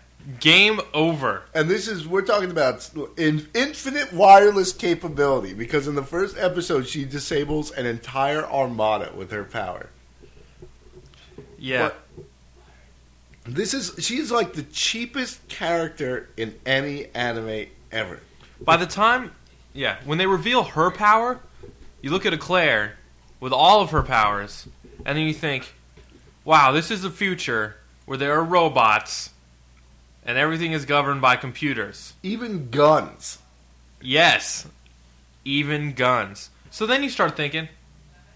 game 0.40 0.80
over. 0.92 1.42
And 1.54 1.68
this 1.68 1.88
is 1.88 2.06
we're 2.06 2.22
talking 2.22 2.50
about 2.50 2.88
in, 3.16 3.48
infinite 3.54 4.12
wireless 4.12 4.72
capability 4.72 5.54
because 5.54 5.88
in 5.88 5.94
the 5.94 6.02
first 6.02 6.36
episode 6.38 6.86
she 6.86 7.04
disables 7.04 7.70
an 7.70 7.86
entire 7.86 8.44
armada 8.44 9.12
with 9.16 9.30
her 9.30 9.44
power. 9.44 9.88
Yeah, 11.58 11.84
What? 11.84 12.04
This 13.46 13.72
is 13.72 13.94
she's 14.04 14.30
like 14.30 14.52
the 14.52 14.62
cheapest 14.64 15.48
character 15.48 16.28
in 16.36 16.54
any 16.66 17.06
anime 17.14 17.66
ever. 17.90 18.20
By 18.60 18.76
the 18.76 18.86
time, 18.86 19.32
yeah, 19.72 19.96
when 20.04 20.18
they 20.18 20.26
reveal 20.26 20.62
her 20.64 20.90
power, 20.90 21.40
you 22.02 22.10
look 22.10 22.26
at 22.26 22.34
Eclair 22.34 22.96
with 23.40 23.52
all 23.52 23.80
of 23.80 23.90
her 23.90 24.02
powers, 24.02 24.68
and 25.06 25.16
then 25.16 25.26
you 25.26 25.32
think, 25.32 25.72
wow, 26.44 26.72
this 26.72 26.90
is 26.90 27.00
the 27.00 27.10
future 27.10 27.76
where 28.04 28.18
there 28.18 28.34
are 28.34 28.44
robots 28.44 29.30
and 30.28 30.36
everything 30.36 30.72
is 30.72 30.84
governed 30.84 31.22
by 31.22 31.36
computers. 31.36 32.12
Even 32.22 32.68
guns. 32.70 33.38
Yes, 34.00 34.66
even 35.44 35.94
guns. 35.94 36.50
So 36.70 36.86
then 36.86 37.02
you 37.02 37.08
start 37.08 37.34
thinking, 37.34 37.68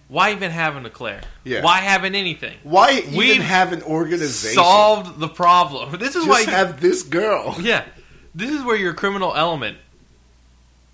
why 0.08 0.32
even 0.32 0.50
have 0.50 0.74
an 0.76 0.86
Eclair? 0.86 1.20
Yeah. 1.44 1.62
Why 1.62 1.78
having 1.80 2.14
anything? 2.14 2.56
Why 2.62 2.92
even 3.00 3.16
We've 3.16 3.42
have 3.42 3.72
an 3.74 3.82
organization? 3.82 4.54
Solved 4.54 5.20
the 5.20 5.28
problem. 5.28 5.90
This 5.98 6.16
is 6.16 6.24
Just 6.24 6.28
why 6.28 6.40
you, 6.40 6.46
have 6.46 6.80
this 6.80 7.02
girl. 7.02 7.54
Yeah, 7.60 7.84
this 8.34 8.50
is 8.50 8.62
where 8.64 8.76
your 8.76 8.94
criminal 8.94 9.34
element. 9.36 9.76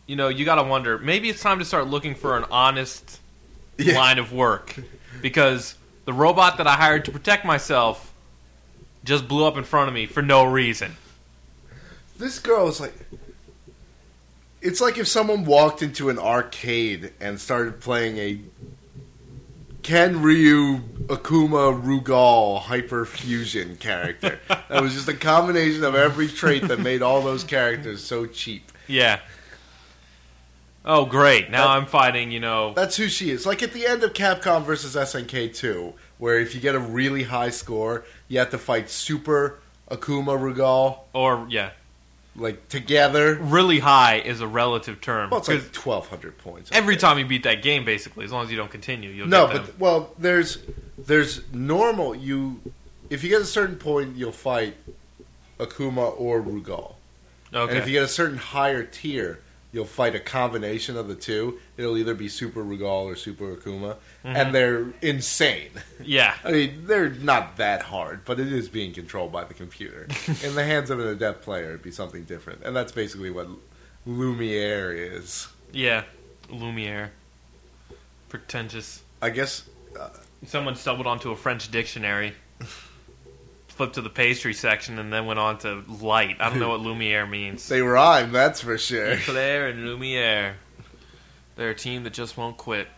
You 0.08 0.16
know, 0.16 0.28
you 0.28 0.44
got 0.44 0.56
to 0.56 0.64
wonder. 0.64 0.98
Maybe 0.98 1.28
it's 1.28 1.40
time 1.40 1.60
to 1.60 1.64
start 1.64 1.86
looking 1.86 2.16
for 2.16 2.36
an 2.36 2.44
honest 2.50 3.20
Yeah. 3.78 3.96
line 3.96 4.18
of 4.18 4.32
work, 4.32 4.74
because 5.22 5.76
the 6.06 6.12
robot 6.12 6.56
that 6.58 6.66
I 6.66 6.72
hired 6.74 7.04
to 7.04 7.12
protect 7.12 7.44
myself 7.44 8.07
just 9.08 9.26
blew 9.26 9.44
up 9.44 9.56
in 9.56 9.64
front 9.64 9.88
of 9.88 9.94
me 9.94 10.06
for 10.06 10.22
no 10.22 10.44
reason. 10.44 10.96
This 12.18 12.38
girl 12.38 12.68
is 12.68 12.80
like 12.80 12.94
It's 14.60 14.80
like 14.80 14.98
if 14.98 15.08
someone 15.08 15.44
walked 15.44 15.82
into 15.82 16.08
an 16.10 16.18
arcade 16.18 17.12
and 17.20 17.40
started 17.40 17.80
playing 17.80 18.18
a 18.18 18.40
Ken 19.82 20.20
Ryu 20.20 20.80
Akuma 21.06 21.80
Rugal 21.82 22.60
Hyper 22.60 23.06
Fusion 23.06 23.76
character. 23.76 24.38
that 24.48 24.82
was 24.82 24.92
just 24.92 25.08
a 25.08 25.14
combination 25.14 25.82
of 25.84 25.94
every 25.94 26.28
trait 26.28 26.68
that 26.68 26.78
made 26.80 27.00
all 27.00 27.22
those 27.22 27.42
characters 27.44 28.04
so 28.04 28.26
cheap. 28.26 28.70
Yeah. 28.86 29.20
Oh, 30.84 31.04
great! 31.04 31.50
Now 31.50 31.64
That- 31.68 31.70
I'm 31.76 31.86
fighting. 31.86 32.30
You 32.30 32.40
know, 32.40 32.72
That's 32.74 32.96
who 32.96 33.08
she 33.08 33.30
is. 33.30 33.46
Like 33.46 33.62
at 33.62 33.72
the 33.72 33.86
end 33.86 34.02
of 34.04 34.12
Capcom 34.12 34.64
versus 34.64 34.94
SNK 34.96 35.54
2, 35.54 35.92
where 36.18 36.38
if 36.40 36.54
you 36.54 36.60
get 36.60 36.74
a 36.74 36.78
really 36.78 37.22
high 37.24 37.50
score, 37.50 38.04
you 38.28 38.38
have 38.38 38.50
to 38.50 38.58
fight 38.58 38.90
Super 38.90 39.58
Akuma 39.90 40.38
Rugal, 40.38 40.98
or 41.12 41.46
yeah, 41.48 41.70
like 42.36 42.68
together. 42.68 43.34
really 43.34 43.78
high 43.78 44.16
is 44.18 44.40
a 44.40 44.46
relative 44.46 45.00
term. 45.00 45.30
Well, 45.30 45.40
it's 45.40 45.48
like 45.48 45.58
'Cause 45.58 45.84
1,200 45.84 46.38
points. 46.38 46.70
Every 46.72 46.94
think. 46.94 47.00
time 47.00 47.18
you 47.18 47.24
beat 47.24 47.42
that 47.44 47.62
game, 47.62 47.84
basically, 47.84 48.24
as 48.24 48.32
long 48.32 48.44
as 48.44 48.50
you 48.50 48.56
don't 48.56 48.70
continue, 48.70 49.10
you'll 49.10 49.28
No, 49.28 49.46
but 49.46 49.78
well, 49.78 50.14
there's 50.18 50.58
there's 50.98 51.40
normal. 51.52 52.14
You 52.14 52.60
if 53.10 53.22
you 53.24 53.30
get 53.30 53.40
a 53.40 53.46
certain 53.46 53.76
point, 53.76 54.16
you'll 54.16 54.32
fight 54.32 54.76
Akuma 55.58 56.14
or 56.20 56.40
Rugal, 56.42 56.94
okay. 57.52 57.70
and 57.72 57.78
if 57.82 57.86
you 57.86 57.94
get 57.94 58.02
a 58.04 58.08
certain 58.08 58.36
higher 58.38 58.84
tier, 58.84 59.40
you'll 59.78 59.84
fight 59.86 60.12
a 60.16 60.18
combination 60.18 60.96
of 60.96 61.06
the 61.06 61.14
two. 61.14 61.56
It'll 61.76 61.96
either 61.96 62.12
be 62.12 62.28
Super 62.28 62.64
Rugal 62.64 63.04
or 63.04 63.14
Super 63.14 63.54
Akuma, 63.54 63.94
Mhm. 64.24 64.34
and 64.34 64.52
they're 64.52 64.86
insane. 65.02 65.70
yeah, 66.02 66.34
I 66.44 66.50
mean, 66.50 66.86
they're 66.88 67.10
not 67.10 67.58
that 67.58 67.82
hard, 67.82 68.24
but 68.24 68.40
it 68.40 68.52
is 68.52 68.68
being 68.68 68.92
controlled 68.92 69.30
by 69.30 69.44
the 69.44 69.54
computer. 69.54 70.08
In 70.42 70.56
the 70.56 70.64
hands 70.64 70.90
of 70.90 70.98
an 70.98 71.06
adept 71.06 71.42
player, 71.42 71.68
it'd 71.68 71.82
be 71.82 71.92
something 71.92 72.24
different, 72.24 72.62
and 72.64 72.74
that's 72.74 72.90
basically 72.90 73.30
what 73.30 73.46
Lumiere 74.04 74.90
is. 74.92 75.46
yeah, 75.72 76.02
Lumiere, 76.50 77.12
pretentious. 78.28 79.02
I 79.22 79.30
guess 79.30 79.62
Someone 80.46 80.74
stumbled 80.74 81.06
onto 81.06 81.30
a 81.30 81.36
French 81.36 81.70
dictionary, 81.70 82.32
flipped 83.78 83.94
to 83.94 84.02
the 84.02 84.10
pastry 84.10 84.52
section, 84.52 84.98
and 84.98 85.10
then 85.10 85.24
went 85.24 85.38
on 85.38 85.56
to 85.60 85.82
light. 86.02 86.36
I 86.40 86.50
don't 86.50 86.58
know 86.60 86.68
what 86.68 86.80
Lumiere 86.80 87.26
means. 87.26 87.66
they 87.70 87.80
rhyme, 87.80 88.32
that's 88.32 88.60
for 88.60 88.76
sure. 88.76 89.16
Claire 89.18 89.68
and 89.68 89.86
Lumiere. 89.86 90.56
They're 91.56 91.70
a 91.70 91.74
team 91.74 92.02
that 92.04 92.12
just 92.12 92.36
won't 92.36 92.56
quit. 92.58 92.88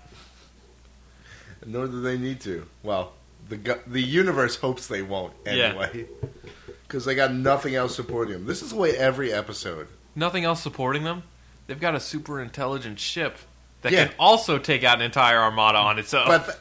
Nor 1.64 1.86
do 1.86 2.00
they 2.00 2.18
need 2.18 2.40
to. 2.40 2.66
Well, 2.82 3.12
the 3.48 3.78
the 3.86 4.00
universe 4.02 4.56
hopes 4.56 4.86
they 4.86 5.02
won't 5.02 5.34
anyway, 5.46 6.06
because 6.88 7.04
they 7.04 7.14
got 7.14 7.32
nothing 7.32 7.74
else 7.74 7.94
supporting 7.94 8.34
them. 8.34 8.46
This 8.46 8.62
is 8.62 8.70
the 8.70 8.76
way 8.76 8.96
every 8.96 9.32
episode. 9.32 9.86
Nothing 10.16 10.44
else 10.44 10.62
supporting 10.62 11.04
them. 11.04 11.22
They've 11.66 11.78
got 11.78 11.94
a 11.94 12.00
super 12.00 12.40
intelligent 12.40 12.98
ship 12.98 13.36
that 13.82 13.92
Yeah. 13.92 14.06
can 14.06 14.14
also 14.18 14.58
take 14.58 14.82
out 14.84 14.96
an 14.98 15.02
entire 15.04 15.38
armada 15.38 15.78
on 15.78 15.98
its 15.98 16.12
own. 16.14 16.26
But 16.26 16.58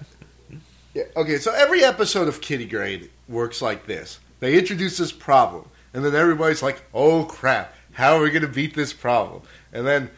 yeah, 0.93 1.03
okay, 1.15 1.37
so 1.37 1.53
every 1.53 1.83
episode 1.83 2.27
of 2.27 2.41
Kiddy 2.41 2.65
Grade 2.65 3.09
works 3.27 3.61
like 3.61 3.85
this. 3.85 4.19
They 4.39 4.57
introduce 4.57 4.97
this 4.97 5.11
problem, 5.11 5.69
and 5.93 6.03
then 6.03 6.15
everybody's 6.15 6.63
like, 6.63 6.81
"Oh 6.93 7.25
crap, 7.25 7.75
how 7.91 8.15
are 8.15 8.21
we 8.21 8.31
going 8.31 8.41
to 8.41 8.47
beat 8.47 8.73
this 8.73 8.93
problem?" 8.93 9.43
And 9.71 9.85
then 9.85 10.09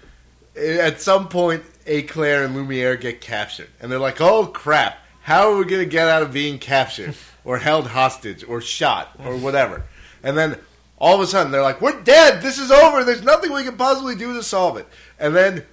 eh, 0.56 0.78
at 0.78 1.02
some 1.02 1.28
point, 1.28 1.64
Eclair 1.86 2.44
and 2.44 2.56
Lumiere 2.56 2.96
get 2.96 3.20
captured, 3.20 3.70
and 3.82 3.92
they're 3.92 4.00
like, 4.00 4.22
"Oh 4.22 4.46
crap, 4.46 4.98
how 5.22 5.52
are 5.52 5.58
we 5.58 5.66
going 5.66 5.84
to 5.84 5.90
get 5.90 6.08
out 6.08 6.22
of 6.22 6.32
being 6.32 6.58
captured, 6.58 7.16
or 7.44 7.58
held 7.58 7.88
hostage, 7.88 8.44
or 8.48 8.62
shot, 8.62 9.12
or 9.26 9.36
whatever?" 9.36 9.84
And 10.24 10.38
then 10.38 10.58
all 10.98 11.16
of 11.16 11.22
a 11.22 11.28
sudden, 11.28 11.52
they're 11.52 11.64
like, 11.64 11.82
"We're 11.82 12.02
dead. 12.02 12.42
This 12.42 12.60
is 12.60 12.72
over. 12.72 13.04
There's 13.04 13.24
nothing 13.24 13.52
we 13.52 13.64
can 13.64 13.76
possibly 13.76 14.16
do 14.16 14.34
to 14.36 14.44
solve 14.44 14.78
it." 14.78 14.88
And 15.20 15.36
then 15.36 15.66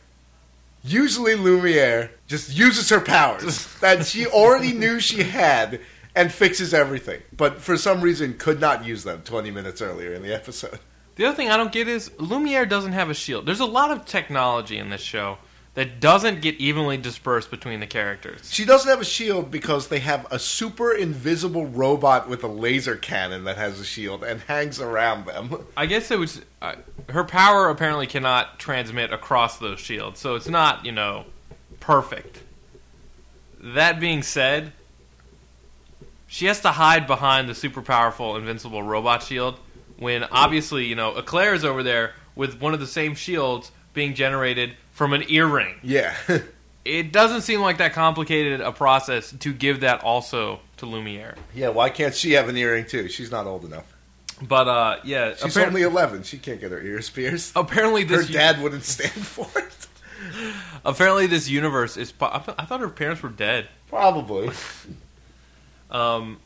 usually 0.92 1.34
Lumiere 1.34 2.10
just 2.26 2.54
uses 2.54 2.88
her 2.90 3.00
powers 3.00 3.66
that 3.80 4.06
she 4.06 4.26
already 4.26 4.72
knew 4.72 5.00
she 5.00 5.22
had 5.22 5.80
and 6.14 6.32
fixes 6.32 6.74
everything, 6.74 7.22
but 7.36 7.60
for 7.60 7.76
some 7.76 8.00
reason 8.00 8.34
could 8.34 8.60
not 8.60 8.84
use 8.84 9.04
them 9.04 9.22
20 9.22 9.50
minutes 9.50 9.80
earlier 9.80 10.12
in 10.14 10.22
the 10.22 10.34
episode. 10.34 10.78
the 11.16 11.26
other 11.26 11.36
thing 11.36 11.50
I 11.50 11.56
don't 11.56 11.72
get 11.72 11.86
is 11.86 12.10
Lumiere 12.18 12.66
doesn't 12.66 12.92
have 12.92 13.10
a 13.10 13.14
shield. 13.14 13.46
There's 13.46 13.60
a 13.60 13.66
lot 13.66 13.90
of 13.90 14.04
technology 14.04 14.78
in 14.78 14.90
this 14.90 15.00
show 15.00 15.38
that 15.78 16.00
doesn't 16.00 16.42
get 16.42 16.56
evenly 16.56 16.96
dispersed 16.96 17.52
between 17.52 17.78
the 17.78 17.86
characters. 17.86 18.52
She 18.52 18.64
doesn't 18.64 18.90
have 18.90 19.00
a 19.00 19.04
shield 19.04 19.48
because 19.48 19.86
they 19.86 20.00
have 20.00 20.26
a 20.28 20.36
super 20.36 20.92
invisible 20.92 21.66
robot 21.66 22.28
with 22.28 22.42
a 22.42 22.48
laser 22.48 22.96
cannon 22.96 23.44
that 23.44 23.56
has 23.58 23.78
a 23.78 23.84
shield 23.84 24.24
and 24.24 24.40
hangs 24.40 24.80
around 24.80 25.26
them. 25.26 25.64
I 25.76 25.86
guess 25.86 26.10
it 26.10 26.18
was 26.18 26.42
uh, 26.60 26.74
her 27.10 27.22
power 27.22 27.68
apparently 27.68 28.08
cannot 28.08 28.58
transmit 28.58 29.12
across 29.12 29.58
those 29.58 29.78
shields, 29.78 30.18
so 30.18 30.34
it's 30.34 30.48
not 30.48 30.84
you 30.84 30.90
know 30.90 31.26
perfect. 31.78 32.42
That 33.60 34.00
being 34.00 34.24
said, 34.24 34.72
she 36.26 36.46
has 36.46 36.60
to 36.62 36.72
hide 36.72 37.06
behind 37.06 37.48
the 37.48 37.54
super 37.54 37.82
powerful 37.82 38.34
invincible 38.34 38.82
robot 38.82 39.22
shield 39.22 39.60
when 39.96 40.24
obviously 40.24 40.86
you 40.86 40.96
know 40.96 41.14
Eclair 41.14 41.54
is 41.54 41.64
over 41.64 41.84
there 41.84 42.14
with 42.34 42.60
one 42.60 42.74
of 42.74 42.80
the 42.80 42.86
same 42.88 43.14
shields 43.14 43.70
being 43.98 44.14
generated 44.14 44.74
from 44.92 45.12
an 45.12 45.24
earring. 45.28 45.74
Yeah. 45.82 46.14
It 46.84 47.12
doesn't 47.12 47.42
seem 47.42 47.60
like 47.60 47.78
that 47.78 47.92
complicated 47.92 48.62
a 48.62 48.72
process 48.72 49.32
to 49.40 49.52
give 49.52 49.80
that 49.80 50.02
also 50.04 50.60
to 50.78 50.86
Lumiere. 50.86 51.34
yeah, 51.54 51.68
why 51.68 51.90
can't 51.90 52.14
she 52.14 52.32
have 52.32 52.48
an 52.48 52.56
earring 52.56 52.86
too? 52.86 53.08
She's 53.10 53.30
not 53.30 53.46
old 53.46 53.66
enough. 53.66 53.84
But 54.40 54.68
uh, 54.68 54.96
yeah, 55.04 55.34
She's 55.34 55.54
appar- 55.54 55.66
only 55.66 55.82
11. 55.82 56.22
She 56.22 56.38
can't 56.38 56.58
get 56.58 56.70
her 56.72 56.80
ears 56.80 57.10
pierced. 57.10 57.52
apparently 57.56 58.04
Her 58.06 58.16
this 58.18 58.30
dad 58.30 58.62
wouldn't 58.62 58.84
stand 58.84 59.10
for 59.26 59.46
it. 59.58 59.86
Apparently, 60.82 61.26
this 61.26 61.46
universe 61.50 61.98
is. 61.98 62.10
Po- 62.10 62.30
I, 62.32 62.38
th- 62.38 62.56
I 62.58 62.64
thought 62.64 62.80
her 62.80 62.88
parents 62.88 63.22
were 63.22 63.28
dead. 63.28 63.68
Probably. 63.90 64.48
Um, 65.90 66.38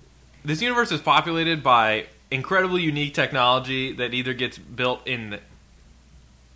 this 0.45 0.61
universe 0.63 0.91
is 0.93 1.01
populated 1.01 1.63
by 1.63 2.07
incredibly 2.33 2.83
unique 2.83 3.15
technology 3.15 3.93
that 3.93 4.13
either 4.15 4.35
gets 4.35 4.59
built 4.59 5.07
in 5.07 5.39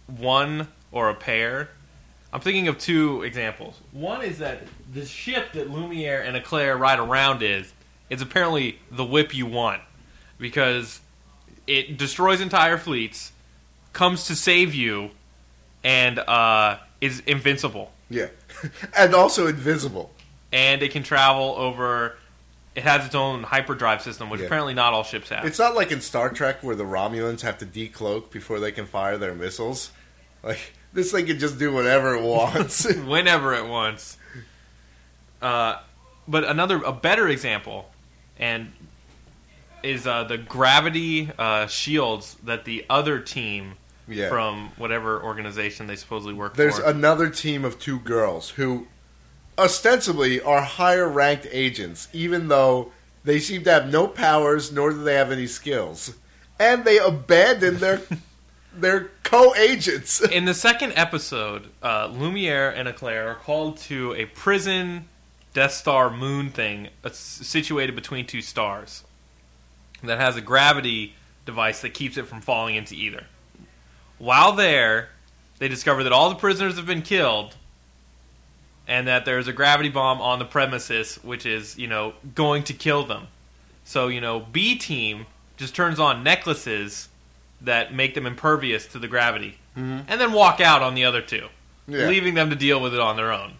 one 0.06 0.68
or 0.92 1.08
a 1.10 1.14
pair. 1.14 1.70
I'm 2.32 2.40
thinking 2.40 2.68
of 2.68 2.78
two 2.78 3.22
examples. 3.22 3.80
One 3.92 4.22
is 4.22 4.38
that 4.38 4.62
the 4.92 5.06
ship 5.06 5.52
that 5.52 5.70
Lumiere 5.70 6.22
and 6.22 6.36
Eclair 6.36 6.76
ride 6.76 6.98
around 6.98 7.42
is 7.42 7.72
is 8.10 8.20
apparently 8.22 8.78
the 8.90 9.04
whip 9.04 9.34
you 9.34 9.46
want 9.46 9.82
because 10.38 11.00
it 11.66 11.96
destroys 11.98 12.40
entire 12.40 12.78
fleets, 12.78 13.32
comes 13.92 14.26
to 14.26 14.36
save 14.36 14.74
you, 14.74 15.10
and 15.82 16.18
uh, 16.18 16.78
is 17.00 17.20
invincible. 17.26 17.90
Yeah. 18.10 18.26
and 18.96 19.14
also 19.14 19.46
invisible. 19.46 20.12
and 20.52 20.82
it 20.82 20.92
can 20.92 21.02
travel 21.02 21.54
over. 21.56 22.16
It 22.76 22.82
has 22.82 23.06
its 23.06 23.14
own 23.14 23.42
hyperdrive 23.42 24.02
system, 24.02 24.28
which 24.28 24.40
Yeah. 24.40 24.46
apparently 24.46 24.74
not 24.74 24.92
all 24.92 25.02
ships 25.02 25.30
have. 25.30 25.46
It's 25.46 25.58
not 25.58 25.74
like 25.74 25.90
in 25.90 26.02
Star 26.02 26.28
Trek 26.28 26.62
where 26.62 26.76
the 26.76 26.84
Romulans 26.84 27.40
have 27.40 27.56
to 27.58 27.66
decloak 27.66 28.30
before 28.30 28.60
they 28.60 28.70
can 28.70 28.84
fire 28.86 29.16
their 29.16 29.34
missiles. 29.34 29.90
Like 30.42 30.72
this 30.92 31.12
thing 31.12 31.26
can 31.26 31.38
just 31.38 31.58
do 31.58 31.72
whatever 31.72 32.14
it 32.14 32.22
wants. 32.22 32.92
whenever 33.06 33.54
it 33.54 33.66
wants. 33.66 34.16
Uh, 35.40 35.80
but 36.28 36.44
another, 36.44 36.82
a 36.82 36.92
better 36.92 37.28
example, 37.28 37.90
and 38.38 38.72
is 39.82 40.06
uh, 40.06 40.24
the 40.24 40.38
gravity 40.38 41.30
uh, 41.38 41.66
shields 41.66 42.36
that 42.44 42.64
the 42.64 42.84
other 42.90 43.20
team 43.20 43.74
yeah. 44.08 44.28
from 44.28 44.70
whatever 44.76 45.22
organization 45.22 45.86
they 45.86 45.96
supposedly 45.96 46.34
work 46.34 46.56
There's 46.56 46.78
for. 46.78 46.86
another 46.86 47.30
team 47.30 47.64
of 47.64 47.78
two 47.78 47.98
girls 48.00 48.50
who 48.50 48.86
ostensibly 49.58 50.40
are 50.40 50.62
higher 50.62 51.08
ranked 51.08 51.46
agents, 51.50 52.08
even 52.12 52.48
though 52.48 52.92
they 53.24 53.38
seem 53.38 53.64
to 53.64 53.70
have 53.70 53.90
no 53.90 54.06
powers 54.06 54.72
nor 54.72 54.90
do 54.90 55.02
they 55.02 55.14
have 55.14 55.30
any 55.30 55.46
skills. 55.46 56.14
And 56.58 56.84
they 56.84 56.98
abandon 56.98 57.78
their 57.78 58.00
their 58.80 59.10
co 59.22 59.54
agents. 59.54 60.20
In 60.32 60.44
the 60.44 60.54
second 60.54 60.92
episode, 60.96 61.68
uh, 61.82 62.06
Lumiere 62.06 62.70
and 62.70 62.88
Eclair 62.88 63.28
are 63.28 63.34
called 63.34 63.78
to 63.78 64.14
a 64.14 64.26
prison 64.26 65.08
Death 65.52 65.72
Star 65.72 66.10
moon 66.10 66.50
thing 66.50 66.88
uh, 67.02 67.10
situated 67.10 67.94
between 67.94 68.26
two 68.26 68.42
stars 68.42 69.04
that 70.02 70.18
has 70.18 70.36
a 70.36 70.40
gravity 70.40 71.14
device 71.44 71.80
that 71.80 71.94
keeps 71.94 72.16
it 72.16 72.26
from 72.26 72.40
falling 72.40 72.74
into 72.74 72.94
either. 72.94 73.24
While 74.18 74.52
there, 74.52 75.10
they 75.58 75.68
discover 75.68 76.02
that 76.04 76.12
all 76.12 76.28
the 76.28 76.34
prisoners 76.34 76.76
have 76.76 76.86
been 76.86 77.02
killed 77.02 77.56
and 78.86 79.08
that 79.08 79.24
there's 79.24 79.48
a 79.48 79.52
gravity 79.52 79.88
bomb 79.88 80.20
on 80.20 80.38
the 80.38 80.44
premises 80.44 81.16
which 81.16 81.46
is, 81.46 81.78
you 81.78 81.86
know, 81.86 82.14
going 82.34 82.62
to 82.64 82.72
kill 82.72 83.04
them. 83.04 83.28
So, 83.84 84.08
you 84.08 84.20
know, 84.20 84.40
B 84.40 84.76
team 84.76 85.26
just 85.56 85.74
turns 85.74 85.98
on 85.98 86.22
necklaces 86.22 87.08
that 87.60 87.92
make 87.94 88.14
them 88.14 88.26
impervious 88.26 88.86
to 88.86 88.98
the 88.98 89.08
gravity 89.08 89.58
Mhm. 89.76 90.04
and 90.08 90.20
then 90.20 90.32
walk 90.32 90.60
out 90.60 90.82
on 90.82 90.94
the 90.94 91.04
other 91.04 91.20
two, 91.22 91.48
Yeah. 91.88 92.06
leaving 92.08 92.34
them 92.34 92.50
to 92.50 92.56
deal 92.56 92.80
with 92.80 92.92
it 92.94 93.00
on 93.00 93.16
their 93.16 93.32
own. 93.32 93.54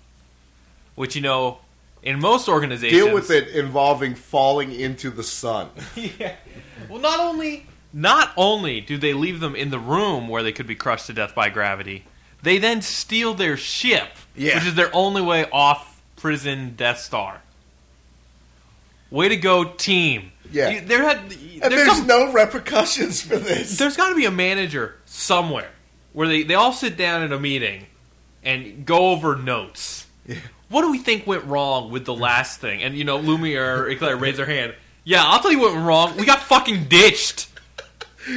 Which 0.94 1.14
you 1.16 1.22
know, 1.22 1.58
in 2.02 2.20
most 2.20 2.48
organizations, 2.48 3.02
Deal 3.04 3.12
with 3.14 3.30
it 3.30 3.48
involving 3.48 4.14
falling 4.14 4.72
into 4.72 5.10
the 5.10 5.22
sun. 5.24 5.70
yeah. 5.96 6.36
Well, 6.88 7.00
not 7.00 7.20
only 7.20 7.66
not 7.92 8.32
only 8.36 8.80
do 8.80 8.98
they 8.98 9.14
leave 9.14 9.40
them 9.40 9.56
in 9.56 9.70
the 9.70 9.78
room 9.78 10.28
where 10.28 10.42
they 10.42 10.52
could 10.52 10.66
be 10.66 10.74
crushed 10.74 11.06
to 11.06 11.12
death 11.12 11.34
by 11.34 11.48
gravity, 11.48 12.04
They 12.42 12.58
then 12.58 12.82
steal 12.82 13.32
their 13.34 13.56
ship, 13.56 14.08
Yeah. 14.36 14.56
which 14.56 14.66
is 14.66 14.74
their 14.74 14.94
only 14.94 15.22
way 15.22 15.46
off 15.50 16.00
prison 16.16 16.74
Death 16.76 17.00
Star. 17.00 17.40
Way 19.10 19.28
to 19.30 19.36
go, 19.36 19.64
team! 19.64 20.32
Yeah. 20.52 20.70
You- 20.70 20.80
there 20.82 21.02
had 21.02 21.18
And 21.18 21.30
there's 21.62 21.70
there's, 21.86 21.96
some- 21.98 22.06
no 22.06 22.32
repercussions 22.32 23.20
for 23.22 23.36
this. 23.36 23.78
there's 23.78 23.96
got 23.96 24.10
to 24.10 24.14
be 24.14 24.24
a 24.26 24.30
manager 24.30 24.96
somewhere 25.06 25.70
where 26.12 26.28
they, 26.28 26.42
they 26.42 26.54
all 26.54 26.72
sit 26.72 26.96
down 26.96 27.22
in 27.22 27.32
a 27.32 27.38
meeting 27.38 27.86
and 28.42 28.86
go 28.86 29.10
over 29.10 29.36
notes. 29.36 30.06
Yeah. 30.26 30.36
What 30.68 30.82
do 30.82 30.90
we 30.90 30.98
think 30.98 31.26
went 31.26 31.44
wrong 31.44 31.90
with 31.90 32.04
the 32.06 32.14
last 32.14 32.60
thing? 32.60 32.82
And 32.82 32.96
you 32.96 33.04
know, 33.04 33.18
Lumiere 33.18 33.82
or 33.84 33.88
Eclair 33.88 34.16
raise 34.18 34.36
their 34.36 34.46
hand. 34.46 34.74
Yeah, 35.04 35.22
I'll 35.24 35.40
tell 35.40 35.52
you 35.52 35.60
what 35.60 35.72
went 35.74 35.86
wrong. 35.86 36.16
We 36.16 36.24
got 36.26 36.40
fucking 36.40 36.84
ditched 36.88 37.48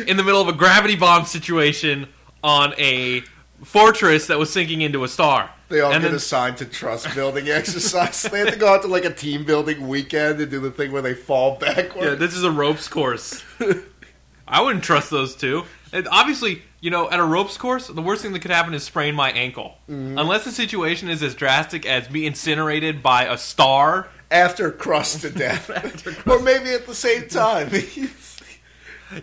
in 0.07 0.17
the 0.17 0.23
middle 0.23 0.39
of 0.41 0.47
a 0.47 0.53
gravity 0.53 0.95
bomb 0.95 1.25
situation 1.25 2.07
on 2.43 2.73
a 2.77 3.23
fortress 3.63 4.27
that 4.27 4.39
was 4.39 4.51
sinking 4.51 4.81
into 4.81 5.03
a 5.03 5.07
star. 5.07 5.49
They 5.69 5.81
all 5.81 5.91
and 5.91 6.01
get 6.01 6.09
then- 6.09 6.15
assigned 6.17 6.57
to 6.57 6.65
trust 6.65 7.13
building 7.13 7.47
exercise. 7.49 8.23
they 8.23 8.39
have 8.39 8.49
to 8.51 8.55
go 8.57 8.73
out 8.73 8.81
to 8.81 8.87
like 8.87 9.05
a 9.05 9.13
team 9.13 9.43
building 9.45 9.87
weekend 9.87 10.39
and 10.41 10.49
do 10.49 10.59
the 10.59 10.71
thing 10.71 10.91
where 10.91 11.01
they 11.01 11.13
fall 11.13 11.57
backwards. 11.57 12.07
Yeah, 12.07 12.15
this 12.15 12.33
is 12.35 12.43
a 12.43 12.51
ropes 12.51 12.87
course. 12.87 13.43
I 14.47 14.61
wouldn't 14.61 14.83
trust 14.83 15.11
those 15.11 15.35
two. 15.35 15.63
And 15.93 16.07
obviously, 16.11 16.63
you 16.81 16.89
know, 16.89 17.09
at 17.09 17.19
a 17.19 17.23
ropes 17.23 17.57
course, 17.57 17.87
the 17.87 18.01
worst 18.01 18.21
thing 18.23 18.33
that 18.33 18.39
could 18.39 18.51
happen 18.51 18.73
is 18.73 18.83
sprain 18.83 19.13
my 19.13 19.31
ankle. 19.31 19.77
Unless 19.87 20.45
the 20.45 20.51
situation 20.51 21.09
is 21.09 21.21
as 21.21 21.35
drastic 21.35 21.85
as 21.85 22.07
be 22.07 22.25
incinerated 22.25 23.03
by 23.03 23.25
a 23.25 23.37
star. 23.37 24.07
after 24.31 24.71
crushed 24.71 25.21
to 25.21 25.29
death, 25.29 25.69
or 26.27 26.39
maybe 26.39 26.71
at 26.73 26.85
the 26.87 26.95
same 26.95 27.27
time. 27.27 27.69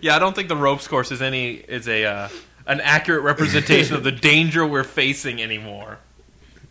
Yeah, 0.00 0.16
I 0.16 0.18
don't 0.18 0.34
think 0.34 0.48
the 0.48 0.56
ropes 0.56 0.88
course 0.88 1.12
is 1.12 1.22
any 1.22 1.54
is 1.54 1.86
a 1.88 2.04
uh, 2.04 2.28
an 2.66 2.80
accurate 2.80 3.22
representation 3.22 3.94
of 3.94 4.02
the 4.04 4.12
danger 4.32 4.66
we're 4.66 4.84
facing 4.84 5.42
anymore, 5.42 5.98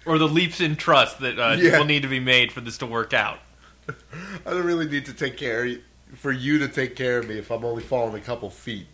or 0.06 0.18
the 0.18 0.28
leaps 0.28 0.60
in 0.62 0.76
trust 0.76 1.20
that 1.20 1.40
uh, 1.40 1.56
Yeah. 1.60 1.78
will 1.78 1.86
need 1.86 2.02
to 2.04 2.08
be 2.08 2.20
made 2.20 2.52
for 2.52 2.62
this 2.62 2.78
to 2.80 2.86
work 2.86 3.14
out. 3.14 3.40
I 3.88 4.50
don't 4.50 4.66
really 4.66 4.88
need 4.88 5.06
to 5.06 5.14
take 5.14 5.38
care 5.38 5.64
of 5.64 5.68
you, 5.70 5.82
for 6.16 6.32
you 6.32 6.58
to 6.60 6.68
take 6.68 6.96
care 6.96 7.20
of 7.20 7.28
me 7.28 7.38
if 7.38 7.52
I'm 7.52 7.64
only 7.64 7.84
falling 7.84 8.16
a 8.16 8.20
couple 8.20 8.50
feet. 8.50 8.88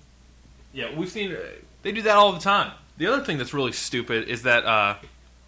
Yeah, 0.74 0.94
we've 0.96 1.10
seen 1.10 1.32
uh, 1.34 1.40
they 1.82 1.92
do 1.92 2.02
that 2.04 2.16
all 2.16 2.32
the 2.34 2.40
time. 2.40 2.72
The 2.98 3.08
other 3.08 3.24
thing 3.24 3.38
that's 3.38 3.54
really 3.54 3.72
stupid 3.72 4.28
is 4.28 4.44
that 4.44 4.66
uh, 4.66 4.96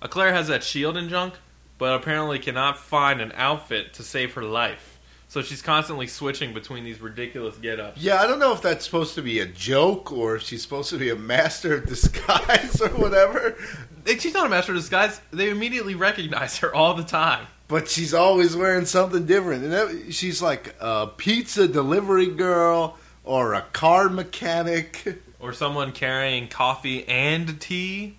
Eclair 0.01 0.33
has 0.33 0.47
that 0.47 0.63
shield 0.63 0.97
and 0.97 1.09
junk, 1.09 1.35
but 1.77 1.93
apparently 1.93 2.39
cannot 2.39 2.77
find 2.77 3.21
an 3.21 3.31
outfit 3.35 3.93
to 3.95 4.03
save 4.03 4.33
her 4.33 4.43
life. 4.43 4.92
So 5.33 5.41
she's 5.41 5.63
constantly 5.63 6.05
switching 6.05 6.53
between 6.53 6.83
these 6.83 7.01
ridiculous 7.01 7.57
get-ups. 7.57 7.99
Yeah, 7.99 8.21
I 8.21 8.27
don't 8.27 8.37
know 8.37 8.53
if 8.53 8.61
that's 8.61 8.85
supposed 8.85 9.15
to 9.15 9.23
be 9.23 9.39
a 9.39 9.47
joke 9.47 10.11
or 10.11 10.35
if 10.35 10.43
she's 10.43 10.61
supposed 10.61 10.91
to 10.91 10.97
be 10.99 11.09
a 11.09 11.15
master 11.15 11.73
of 11.73 11.87
disguise 11.87 12.79
or 12.83 12.89
whatever. 12.89 13.57
She's 14.05 14.35
not 14.35 14.45
a 14.45 14.49
master 14.49 14.73
of 14.73 14.77
disguise. 14.77 15.19
They 15.31 15.49
immediately 15.49 15.95
recognize 15.95 16.59
her 16.59 16.71
all 16.75 16.93
the 16.93 17.03
time. 17.03 17.47
But 17.67 17.89
she's 17.89 18.13
always 18.13 18.55
wearing 18.55 18.85
something 18.85 19.25
different. 19.25 19.63
And 19.63 19.73
that, 19.73 20.13
she's 20.13 20.39
like 20.39 20.75
a 20.79 21.07
pizza 21.07 21.67
delivery 21.67 22.27
girl 22.27 22.99
or 23.23 23.55
a 23.55 23.61
car 23.61 24.09
mechanic. 24.09 25.17
Or 25.39 25.51
someone 25.51 25.93
carrying 25.93 26.47
coffee 26.47 27.07
and 27.07 27.59
tea. 27.59 28.17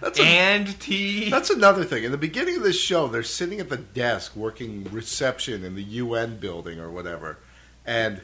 That's 0.00 0.18
a, 0.18 0.22
And 0.22 0.80
tea. 0.80 1.30
That's 1.30 1.50
another 1.50 1.84
thing. 1.84 2.04
In 2.04 2.10
the 2.10 2.18
beginning 2.18 2.56
of 2.56 2.62
this 2.62 2.80
show, 2.80 3.06
they're 3.06 3.22
sitting 3.22 3.60
at 3.60 3.68
the 3.68 3.76
desk 3.76 4.34
working 4.34 4.84
reception 4.90 5.64
in 5.64 5.74
the 5.74 5.82
UN 5.82 6.38
building 6.38 6.80
or 6.80 6.90
whatever. 6.90 7.38
And 7.84 8.20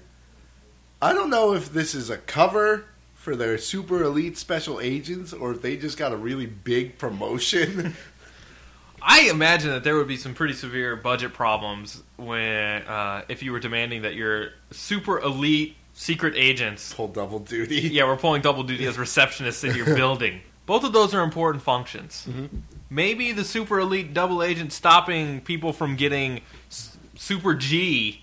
I 1.03 1.13
don't 1.13 1.31
know 1.31 1.55
if 1.55 1.73
this 1.73 1.95
is 1.95 2.09
a 2.09 2.17
cover 2.17 2.87
for 3.15 3.37
their 3.37 3.59
super 3.59 4.03
elite 4.03 4.39
special 4.39 4.81
agents 4.81 5.33
or 5.33 5.53
if 5.53 5.63
they 5.63 5.77
just 5.77 5.99
got 5.99 6.13
a 6.13 6.17
really 6.17 6.47
big 6.47 6.99
promotion. 6.99 7.95
I 9.03 9.29
imagine 9.31 9.71
that 9.71 9.85
there 9.85 9.97
would 9.97 10.09
be 10.09 10.17
some 10.17 10.35
pretty 10.35 10.55
severe 10.55 10.97
budget 10.97 11.33
problems 11.33 12.03
when 12.17 12.83
uh, 12.83 13.23
if 13.29 13.43
you 13.43 13.53
were 13.53 13.61
demanding 13.61 14.03
that 14.03 14.15
your 14.15 14.51
super 14.71 15.21
elite 15.21 15.77
secret 15.93 16.35
agents 16.37 16.93
Pull 16.93 17.09
double 17.09 17.39
duty. 17.39 17.81
yeah, 17.81 18.05
we're 18.05 18.17
pulling 18.17 18.43
double 18.43 18.63
duty 18.63 18.87
as 18.89 18.97
receptionists 18.97 19.69
in 19.69 19.77
your 19.77 19.87
building. 19.95 20.41
Both 20.67 20.85
of 20.85 20.93
those 20.93 21.15
are 21.15 21.23
important 21.23 21.63
functions. 21.63 22.27
Mm-hmm. 22.29 22.57
Maybe 22.91 23.33
the 23.33 23.45
super 23.45 23.79
elite 23.81 24.13
double 24.13 24.43
agent 24.43 24.73
stopping 24.73 25.41
people 25.41 25.73
from 25.73 25.97
getting 25.97 26.41
s- 26.69 26.97
super 27.17 27.55
G 27.55 28.23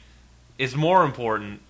is 0.57 0.75
more 0.75 1.03
important. 1.03 1.61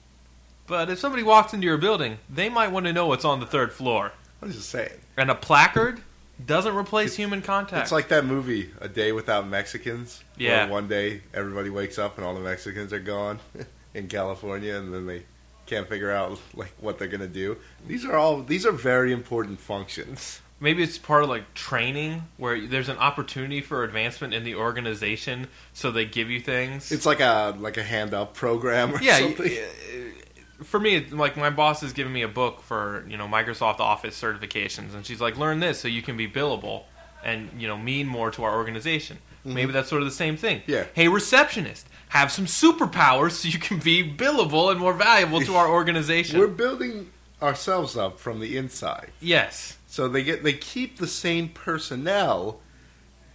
But 0.68 0.90
if 0.90 1.00
somebody 1.00 1.24
walks 1.24 1.54
into 1.54 1.66
your 1.68 1.78
building, 1.78 2.18
they 2.30 2.50
might 2.50 2.72
want 2.72 2.86
to 2.86 2.94
know 2.94 3.06
what's 3.08 3.26
on 3.26 3.40
the 3.40 3.46
third 3.46 3.72
floor. 3.74 4.12
I'm 4.42 4.52
just 4.52 4.70
saying. 4.70 4.92
And 5.18 5.30
a 5.30 5.36
placard 5.36 6.02
doesn't 6.46 6.76
replace 6.76 7.16
human 7.16 7.42
contact. 7.42 7.84
It's 7.84 7.92
like 7.92 8.08
that 8.10 8.26
movie, 8.26 8.72
A 8.82 8.88
Day 8.88 9.12
Without 9.12 9.48
Mexicans. 9.48 10.24
where 10.38 10.48
Yeah. 10.50 10.68
one 10.70 10.88
day 10.88 11.22
everybody 11.34 11.70
wakes 11.70 11.98
up 12.00 12.18
and 12.18 12.26
all 12.26 12.34
the 12.34 12.40
Mexicans 12.42 12.92
are 12.94 13.00
gone 13.00 13.40
in 13.94 14.08
California, 14.08 14.76
and 14.76 14.94
then 14.94 15.06
they 15.06 15.24
can't 15.66 15.88
figure 15.88 16.12
out 16.12 16.40
like 16.56 16.74
what 16.80 16.98
they're 17.00 17.08
gonna 17.08 17.28
do. 17.28 17.58
These 17.88 18.06
are 18.06 18.16
all 18.18 18.42
these 18.42 18.66
are 18.66 18.72
very 18.72 19.12
important 19.14 19.60
functions. 19.60 20.42
Maybe 20.64 20.82
it's 20.82 20.98
part 20.98 21.24
of 21.24 21.30
like 21.30 21.54
training 21.54 22.24
where 22.38 22.66
there's 22.66 22.88
an 22.88 22.98
opportunity 22.98 23.60
for 23.60 23.84
advancement 23.84 24.34
in 24.34 24.46
the 24.46 24.56
organization, 24.56 25.48
so 25.74 25.92
they 25.92 26.06
give 26.06 26.30
you 26.30 26.40
things. 26.40 26.90
It's 26.90 27.06
like 27.06 27.20
a 27.20 27.54
like 27.60 27.76
a 27.76 27.84
handout 27.84 28.34
program 28.34 28.96
or 28.96 29.02
yeah, 29.02 29.20
something. 29.20 29.52
uh, 29.52 30.64
for 30.64 30.80
me, 30.80 31.06
like 31.08 31.36
my 31.36 31.50
boss 31.50 31.84
is 31.84 31.92
giving 31.92 32.14
me 32.14 32.22
a 32.22 32.30
book 32.30 32.62
for 32.62 33.06
you 33.10 33.18
know 33.18 33.28
Microsoft 33.28 33.82
Office 33.82 34.18
certifications, 34.20 34.96
and 34.96 35.06
she's 35.06 35.20
like, 35.20 35.38
learn 35.38 35.60
this 35.60 35.82
so 35.82 35.90
you 35.90 36.02
can 36.02 36.16
be 36.16 36.30
billable 36.30 36.84
and 37.26 37.50
you 37.58 37.68
know 37.68 37.78
mean 37.78 38.08
more 38.08 38.32
to 38.32 38.46
our 38.46 38.56
organization. 38.56 39.18
Maybe 39.46 39.74
that's 39.74 39.90
sort 39.90 40.02
of 40.02 40.08
the 40.08 40.16
same 40.16 40.38
thing. 40.38 40.60
Mm-hmm. 40.60 40.72
Yeah. 40.72 40.86
Hey, 40.94 41.10
receptionist, 41.10 41.86
have 42.08 42.32
some 42.32 42.46
superpowers 42.46 43.32
so 43.32 43.50
you 43.50 43.60
can 43.60 43.80
be 43.80 44.02
billable 44.10 44.72
and 44.72 44.80
more 44.80 44.94
valuable 44.94 45.42
to 45.42 45.56
our 45.58 45.68
organization. 45.68 46.40
We're 46.40 46.48
building 46.48 47.12
ourselves 47.44 47.98
up 47.98 48.20
from 48.20 48.40
the 48.40 48.58
inside. 48.58 49.12
yes. 49.20 49.78
So 49.88 50.08
they 50.08 50.24
get 50.24 50.44
they 50.44 50.54
keep 50.54 50.98
the 50.98 51.08
same 51.08 51.50
personnel 51.50 52.60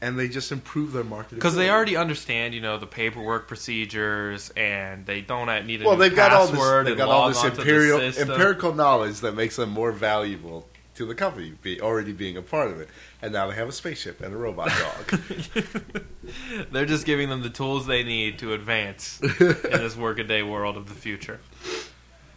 and 0.00 0.18
they 0.18 0.28
just 0.28 0.52
improve 0.52 0.92
their 0.92 1.04
marketing. 1.04 1.38
Because 1.38 1.56
they 1.56 1.70
already 1.70 1.96
understand, 1.96 2.54
you 2.54 2.60
know, 2.60 2.78
the 2.78 2.86
paperwork 2.86 3.48
procedures, 3.48 4.50
and 4.50 5.04
they 5.06 5.20
don't 5.20 5.66
need 5.66 5.82
a 5.82 5.84
well, 5.84 5.96
new 5.96 6.02
they've 6.02 6.16
got 6.16 6.32
all 6.32 6.48
password 6.48 6.86
this 6.86 6.90
they've 6.90 6.98
got 6.98 7.08
all 7.08 7.28
this 7.28 7.44
imperial, 7.44 8.00
empirical 8.00 8.74
knowledge 8.74 9.20
that 9.20 9.34
makes 9.34 9.56
them 9.56 9.70
more 9.70 9.92
valuable 9.92 10.68
to 10.94 11.06
the 11.06 11.14
company, 11.14 11.54
be, 11.62 11.80
already 11.80 12.12
being 12.12 12.36
a 12.36 12.42
part 12.42 12.70
of 12.70 12.80
it. 12.80 12.88
And 13.22 13.32
now 13.32 13.46
they 13.48 13.54
have 13.54 13.68
a 13.68 13.72
spaceship 13.72 14.20
and 14.20 14.34
a 14.34 14.36
robot 14.36 14.68
dog. 14.68 15.20
They're 16.72 16.86
just 16.86 17.06
giving 17.06 17.28
them 17.28 17.42
the 17.42 17.50
tools 17.50 17.86
they 17.86 18.02
need 18.02 18.40
to 18.40 18.52
advance 18.52 19.20
in 19.22 19.28
this 19.38 19.96
workaday 19.96 20.42
world 20.42 20.76
of 20.76 20.88
the 20.88 20.94
future. 20.94 21.40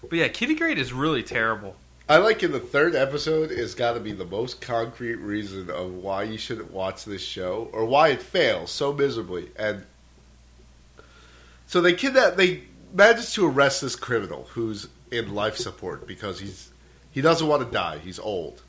But 0.01 0.13
yeah, 0.13 0.27
Kiddy 0.27 0.55
Grade 0.55 0.79
is 0.79 0.93
really 0.93 1.23
terrible. 1.23 1.75
I 2.09 2.17
like 2.17 2.43
in 2.43 2.51
the 2.51 2.59
third 2.59 2.95
episode 2.95 3.51
is 3.51 3.73
got 3.73 3.93
to 3.93 3.99
be 3.99 4.11
the 4.11 4.25
most 4.25 4.59
concrete 4.59 5.15
reason 5.15 5.69
of 5.69 5.93
why 5.93 6.23
you 6.23 6.37
shouldn't 6.37 6.71
watch 6.71 7.05
this 7.05 7.21
show 7.21 7.69
or 7.71 7.85
why 7.85 8.09
it 8.09 8.21
fails 8.21 8.71
so 8.71 8.91
miserably. 8.91 9.49
And 9.55 9.85
so 11.67 11.79
they 11.79 11.93
kidnap, 11.93 12.35
they 12.35 12.63
manage 12.93 13.33
to 13.35 13.47
arrest 13.47 13.81
this 13.81 13.95
criminal 13.95 14.49
who's 14.51 14.89
in 15.09 15.33
life 15.33 15.55
support 15.55 16.05
because 16.05 16.39
he's 16.39 16.71
he 17.11 17.21
doesn't 17.21 17.47
want 17.47 17.65
to 17.65 17.71
die. 17.71 17.99
He's 17.99 18.19
old, 18.19 18.61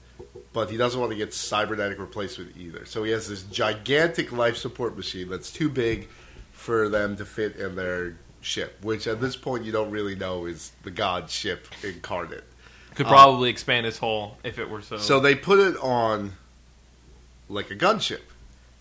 but 0.53 0.71
he 0.71 0.77
doesn't 0.77 1.01
want 1.01 1.13
to 1.13 1.19
get 1.19 1.33
cybernetic 1.33 1.99
replacement 1.99 2.57
either. 2.57 2.85
So 2.85 3.03
he 3.03 3.13
has 3.13 3.29
this 3.29 3.43
gigantic 3.45 4.33
life 4.33 4.57
support 4.57 4.97
machine 4.97 5.29
that's 5.29 5.53
too 5.53 5.69
big 5.69 6.09
for 6.53 6.89
them 6.89 7.17
to 7.17 7.25
fit 7.25 7.57
in 7.57 7.75
their 7.75 8.17
ship, 8.43 8.79
which 8.83 9.07
at 9.07 9.21
this 9.21 9.37
point 9.37 9.65
you 9.65 9.73
don't 9.73 9.91
really 9.91 10.15
know 10.15 10.45
is 10.47 10.73
the 10.83 10.91
god 10.91 11.31
ship 11.31 11.67
incarnate. 11.83 12.45
Could 12.95 13.07
Um, 13.07 13.13
probably 13.13 13.49
expand 13.51 13.87
its 13.87 13.99
hull 13.99 14.37
if 14.45 14.59
it 14.59 14.69
were 14.69 14.83
so. 14.83 14.99
So 14.99 15.19
they 15.21 15.35
put 15.35 15.59
it 15.59 15.77
on 15.79 16.33
like 17.49 17.71
a 17.71 17.77
gunship. 17.77 18.21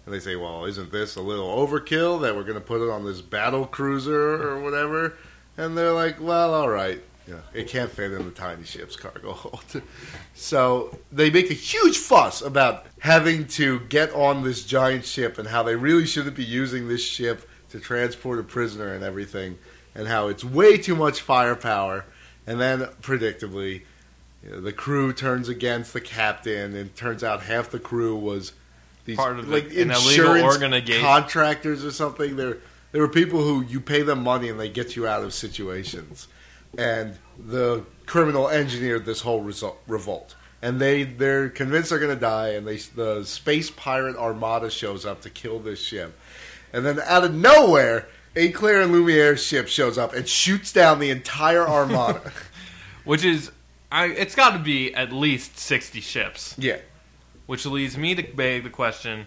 And 0.06 0.16
they 0.16 0.20
say, 0.20 0.36
well, 0.36 0.66
isn't 0.66 0.92
this 0.92 1.16
a 1.16 1.22
little 1.22 1.48
overkill 1.48 2.22
that 2.22 2.36
we're 2.36 2.44
going 2.44 2.56
to 2.56 2.60
put 2.60 2.82
it 2.82 2.90
on 2.90 3.06
this 3.06 3.22
battle 3.22 3.66
cruiser 3.68 4.42
or 4.42 4.60
whatever? 4.60 5.14
And 5.58 5.78
they're 5.78 5.94
like, 5.94 6.20
well, 6.20 6.56
all 6.56 6.70
right. 6.70 7.02
Yeah, 7.28 7.36
it 7.54 7.68
can't 7.68 7.90
fit 7.92 8.12
in 8.12 8.26
the 8.26 8.32
tiny 8.32 8.64
ship's 8.64 8.96
cargo 8.96 9.34
hold. 9.34 9.84
so 10.34 10.98
they 11.12 11.30
make 11.30 11.52
a 11.52 11.54
huge 11.54 11.98
fuss 11.98 12.42
about 12.42 12.88
having 13.00 13.48
to 13.50 13.82
get 13.82 14.12
on 14.14 14.44
this 14.44 14.66
giant 14.66 15.06
ship 15.06 15.38
and 15.38 15.48
how 15.48 15.62
they 15.62 15.76
really 15.76 16.08
shouldn't 16.08 16.36
be 16.36 16.44
using 16.44 16.88
this 16.88 17.06
ship 17.06 17.48
to 17.72 17.80
transport 17.80 18.40
a 18.40 18.44
prisoner 18.44 18.94
and 18.94 19.04
everything, 19.04 19.58
and 19.96 20.08
how 20.08 20.28
it's 20.28 20.44
way 20.44 20.78
too 20.78 20.96
much 20.96 21.22
firepower. 21.22 22.06
And 22.48 22.60
then, 22.60 22.82
predictably, 23.02 23.82
you 24.44 24.52
know, 24.52 24.62
the 24.62 24.74
crew 24.74 25.14
turns 25.14 25.50
against 25.50 25.94
the 25.94 26.02
captain, 26.02 26.76
and 26.76 26.96
turns 26.96 27.24
out 27.24 27.44
half 27.44 27.70
the 27.70 27.80
crew 27.80 28.16
was 28.16 28.54
these 29.06 29.18
Part 29.18 29.40
of 29.40 29.48
the- 29.48 29.52
like 29.54 29.66
an 29.66 29.92
illegal 29.92 30.08
insurance 30.08 30.44
contractors 31.02 31.84
or 31.84 31.92
something. 31.92 32.36
There, 32.36 32.58
there 32.92 33.02
were 33.02 33.08
people 33.08 33.44
who 33.44 33.64
you 33.64 33.80
pay 33.80 34.02
them 34.02 34.24
money 34.24 34.50
and 34.50 34.60
they 34.60 34.70
get 34.70 34.96
you 34.96 35.08
out 35.08 35.24
of 35.24 35.34
situations, 35.34 36.28
and 36.78 37.18
the 37.38 37.84
criminal 38.06 38.50
engineered 38.50 39.06
this 39.06 39.22
whole 39.22 39.42
result, 39.42 39.80
revolt. 39.88 40.36
and 40.62 40.80
they 40.80 41.04
they're 41.04 41.50
convinced 41.50 41.90
they're 41.90 42.00
gonna 42.00 42.16
die, 42.16 42.50
and 42.50 42.68
they 42.68 42.78
the 42.78 43.24
space 43.24 43.72
pirate 43.72 44.16
armada 44.16 44.70
shows 44.70 45.06
up 45.06 45.22
to 45.22 45.30
kill 45.30 45.60
this 45.60 45.82
ship, 45.82 46.18
and 46.74 46.86
then 46.86 47.00
out 47.02 47.24
of 47.24 47.34
nowhere, 47.34 48.08
Eclair 48.36 48.82
and 48.82 48.94
Lumiere's 48.94 49.44
ship 49.44 49.68
shows 49.68 49.98
up 49.98 50.14
and 50.14 50.28
shoots 50.28 50.72
down 50.72 51.00
the 51.00 51.10
entire 51.10 51.68
armada. 51.68 52.32
Which 53.04 53.26
is, 53.26 53.52
I, 53.92 54.06
it's 54.06 54.36
got 54.36 54.52
to 54.52 54.60
be 54.60 54.94
at 54.94 55.12
least 55.12 55.58
60 55.58 56.00
ships. 56.02 56.56
yeah, 56.58 56.78
Which 57.48 57.66
leads 57.66 57.98
me 57.98 58.16
to 58.16 58.24
beg 58.24 58.64
the 58.64 58.70
question 58.70 59.26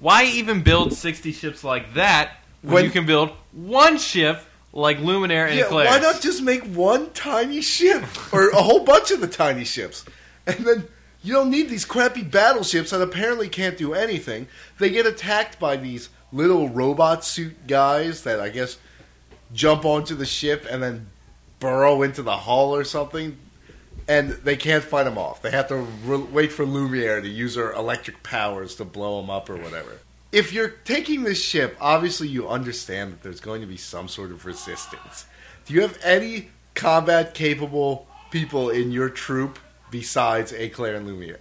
why 0.00 0.24
even 0.24 0.62
build 0.62 0.94
60 0.94 1.30
ships 1.32 1.62
like 1.62 1.94
that 1.94 2.32
when, 2.62 2.72
When- 2.74 2.84
you 2.86 2.90
can 2.90 3.06
build 3.06 3.30
one 3.52 3.98
ship 3.98 4.40
like 4.72 4.98
Luminaire 4.98 5.48
and 5.48 5.58
yeah. 5.58 5.64
Eclair? 5.66 5.86
Why 5.86 5.98
not 5.98 6.20
just 6.20 6.42
make 6.42 6.62
one 6.64 7.10
tiny 7.10 7.60
ship 7.60 8.04
or 8.32 8.48
a 8.50 8.62
whole 8.62 8.84
bunch 8.84 9.10
of 9.10 9.20
the 9.20 9.28
tiny 9.28 9.64
ships, 9.64 10.04
and 10.46 10.58
then. 10.66 10.88
You 11.22 11.34
don't 11.34 11.50
need 11.50 11.68
these 11.68 11.84
crappy 11.84 12.22
battleships 12.22 12.92
that 12.92 13.02
apparently 13.02 13.50
can't 13.50 13.76
do 13.76 13.92
anything. 13.92 14.46
They 14.78 14.88
get 14.88 15.04
attacked 15.04 15.60
by 15.60 15.76
these 15.76 16.08
little 16.32 16.68
robot 16.68 17.24
suit 17.24 17.66
guys 17.66 18.22
that 18.24 18.40
I 18.40 18.48
guess 18.48 18.78
jump 19.52 19.84
onto 19.84 20.14
the 20.14 20.26
ship 20.26 20.66
and 20.70 20.82
then 20.82 21.08
burrow 21.58 22.02
into 22.02 22.22
the 22.22 22.36
hull 22.36 22.74
or 22.74 22.84
something, 22.84 23.36
and 24.08 24.30
they 24.30 24.56
can't 24.56 24.82
fight 24.82 25.04
them 25.04 25.18
off. 25.18 25.42
They 25.42 25.50
have 25.50 25.68
to 25.68 25.76
re- 26.04 26.18
wait 26.18 26.52
for 26.52 26.64
Lumiere 26.64 27.20
to 27.20 27.28
use 27.28 27.56
her 27.56 27.72
electric 27.72 28.22
powers 28.22 28.74
to 28.76 28.84
blow 28.84 29.20
them 29.20 29.30
up 29.30 29.50
or 29.50 29.56
whatever. 29.56 29.98
If 30.32 30.52
you're 30.52 30.68
taking 30.68 31.24
this 31.24 31.42
ship, 31.42 31.76
obviously 31.80 32.28
you 32.28 32.48
understand 32.48 33.12
that 33.12 33.22
there's 33.22 33.40
going 33.40 33.60
to 33.62 33.66
be 33.66 33.76
some 33.76 34.08
sort 34.08 34.30
of 34.30 34.46
resistance. 34.46 35.26
Do 35.66 35.74
you 35.74 35.82
have 35.82 35.98
any 36.02 36.50
combat 36.74 37.34
capable 37.34 38.06
people 38.30 38.70
in 38.70 38.92
your 38.92 39.08
troop 39.08 39.58
besides 39.90 40.52
Eclair 40.52 40.94
and 40.94 41.06
Lumiere? 41.06 41.40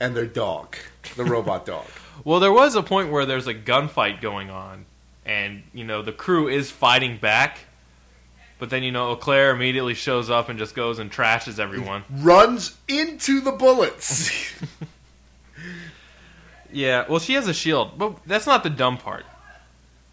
And 0.00 0.16
their 0.16 0.26
dog, 0.26 0.76
the 1.16 1.24
robot 1.24 1.64
dog. 1.66 1.86
Well, 2.24 2.40
there 2.40 2.52
was 2.52 2.74
a 2.74 2.82
point 2.82 3.10
where 3.10 3.26
there's 3.26 3.46
a 3.46 3.54
gunfight 3.54 4.20
going 4.20 4.50
on, 4.50 4.86
and 5.24 5.62
you 5.72 5.84
know 5.84 6.02
the 6.02 6.12
crew 6.12 6.48
is 6.48 6.70
fighting 6.70 7.16
back, 7.18 7.60
but 8.58 8.70
then 8.70 8.82
you 8.82 8.92
know 8.92 9.12
Eclair 9.12 9.50
immediately 9.50 9.94
shows 9.94 10.30
up 10.30 10.48
and 10.48 10.58
just 10.58 10.74
goes 10.74 10.98
and 10.98 11.10
trashes 11.10 11.58
everyone. 11.58 12.04
Runs 12.10 12.76
into 12.88 13.40
the 13.40 13.52
bullets. 13.52 14.30
yeah, 16.72 17.04
well, 17.08 17.20
she 17.20 17.34
has 17.34 17.48
a 17.48 17.54
shield, 17.54 17.98
but 17.98 18.24
that's 18.26 18.46
not 18.46 18.62
the 18.62 18.70
dumb 18.70 18.98
part. 18.98 19.24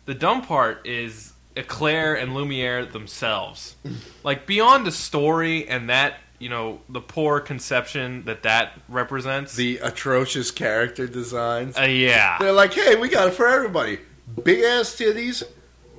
The 0.05 0.13
dumb 0.15 0.41
part 0.41 0.85
is 0.85 1.33
Eclair 1.55 2.15
and 2.15 2.33
Lumiere 2.33 2.85
themselves. 2.85 3.75
like 4.23 4.45
beyond 4.45 4.85
the 4.85 4.91
story 4.91 5.67
and 5.67 5.89
that, 5.89 6.17
you 6.41 6.49
know, 6.49 6.82
the 6.89 6.99
poor 7.01 7.39
conception 7.39 8.25
that 8.25 8.43
that 8.43 8.73
represents. 8.89 9.56
the 9.56 9.77
atrocious 9.77 10.51
character 10.51 11.08
designs. 11.08 11.77
uh, 11.77 11.84
yeah, 11.84 12.38
They're 12.39 12.51
like, 12.51 12.73
hey, 12.73 12.95
we 12.95 13.08
got 13.10 13.27
it 13.27 13.34
for 13.36 13.47
everybody. 13.47 13.99
Big 14.43 14.60
ass 14.63 14.95
titties, 14.95 15.43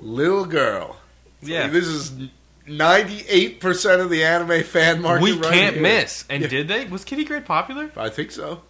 little 0.00 0.44
girl. 0.44 0.96
yeah. 1.42 1.68
This 1.68 1.86
is 1.86 2.12
ninety 2.66 3.24
eight 3.28 3.60
percent 3.60 4.00
of 4.00 4.10
the 4.10 4.24
anime 4.24 4.62
fan 4.64 5.00
market. 5.02 5.22
we 5.22 5.32
right 5.32 5.52
can't 5.52 5.74
here. 5.74 5.82
miss. 5.82 6.24
And 6.30 6.42
Yeah. 6.42 6.48
did 6.48 6.68
they? 6.68 6.86
Was 6.86 7.04
Kiddy 7.04 7.24
Grade 7.24 7.44
popular? 7.46 7.90
I 7.96 8.08
think 8.08 8.30
so. 8.30 8.62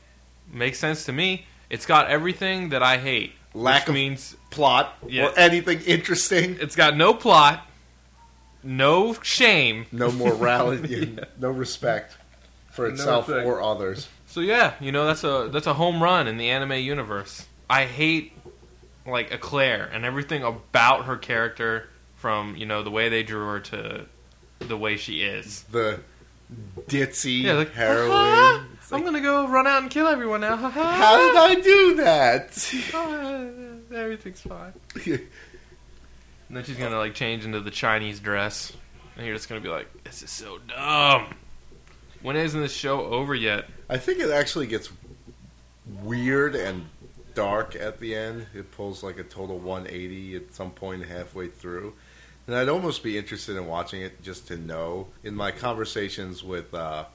Makes 0.53 0.79
sense 0.79 1.05
to 1.07 1.13
me. 1.13 1.47
It's 1.71 1.87
got 1.87 2.09
everything 2.09 2.69
that 2.71 2.83
I 2.83 2.99
hate. 2.99 3.33
Lack 3.55 3.83
which 3.83 3.89
of- 3.89 3.95
means 3.95 4.37
Plot 4.51 4.95
Yeah. 5.09 5.27
or 5.29 5.39
anything 5.39 5.81
interesting. 5.87 6.59
it's 6.61 6.77
got 6.77 6.97
no 6.97 7.15
plot, 7.15 7.67
no 8.62 9.14
shame. 9.22 9.87
No 9.92 10.11
morality, 10.12 10.94
and 11.03 11.27
no 11.38 11.51
respect 11.51 12.16
for 12.70 12.87
itself 12.87 13.27
thing. 13.27 13.44
or 13.46 13.61
others. 13.62 14.09
So 14.27 14.40
yeah, 14.40 14.75
you 14.81 14.92
know 14.92 15.07
that's 15.07 15.25
a 15.25 15.48
that's 15.53 15.66
a 15.66 15.75
home 15.75 16.03
run 16.03 16.27
in 16.29 16.37
the 16.38 16.48
anime 16.51 16.72
universe. 16.72 17.46
I 17.68 17.85
hate 17.87 18.33
like 19.07 19.33
Eclair 19.33 19.90
and 19.92 20.05
everything 20.05 20.42
about 20.42 21.07
her 21.07 21.16
character 21.16 21.88
from 22.16 22.57
you 22.57 22.66
know 22.66 22.83
the 22.83 22.90
way 22.90 23.09
they 23.09 23.22
drew 23.22 23.46
her 23.46 23.61
to 23.61 24.07
the 24.61 24.77
way 24.77 24.96
she 24.96 25.22
is. 25.22 25.62
The 25.64 26.01
ditzy 26.88 27.42
Yeah, 27.42 27.55
like 27.55 27.72
heroine. 27.72 28.11
"Ha-ha, 28.11 28.66
I'm 28.92 29.05
gonna 29.05 29.20
go 29.20 29.48
run 29.48 29.66
out 29.66 29.83
and 29.83 29.90
kill 29.90 30.07
everyone 30.07 30.42
now. 30.42 30.57
How 30.57 31.16
did 31.18 31.37
I 31.37 31.61
do 31.61 31.94
that? 31.96 32.75
Ah, 32.94 33.44
everything's 33.96 34.40
fine. 34.40 34.72
And 36.53 36.59
then 36.59 36.65
she's 36.65 36.77
gonna 36.77 36.99
like 36.99 37.15
change 37.15 37.47
into 37.47 37.61
the 37.61 37.71
Chinese 37.71 38.21
dress, 38.21 38.75
and 39.17 39.25
you're 39.25 39.35
just 39.35 39.49
gonna 39.49 39.62
be 39.62 39.71
like, 39.71 39.88
"This 40.05 40.23
is 40.23 40.29
so 40.31 40.59
dumb." 40.59 41.35
When 42.21 42.37
isn't 42.37 42.61
this 42.61 42.75
show 42.75 43.01
over 43.07 43.35
yet? 43.35 43.71
I 43.88 43.97
think 43.97 44.21
it 44.21 44.31
actually 44.31 44.67
gets 44.67 44.91
weird 46.03 46.55
and 46.55 46.85
dark 47.35 47.75
at 47.75 48.01
the 48.01 48.15
end. 48.15 48.49
It 48.55 48.71
pulls 48.73 49.03
like 49.03 49.19
a 49.19 49.23
total 49.25 49.59
180 49.59 50.37
at 50.37 50.55
some 50.55 50.73
point 50.73 51.07
halfway 51.07 51.49
through. 51.49 51.95
And 52.47 52.55
I'd 52.55 52.69
almost 52.69 53.03
be 53.03 53.17
interested 53.17 53.57
in 53.57 53.67
watching 53.67 54.03
it 54.03 54.23
just 54.23 54.47
to 54.49 54.59
know. 54.59 55.09
In 55.25 55.35
my 55.35 55.53
conversations 55.53 56.45
with 56.45 56.75
uh, 56.75 57.07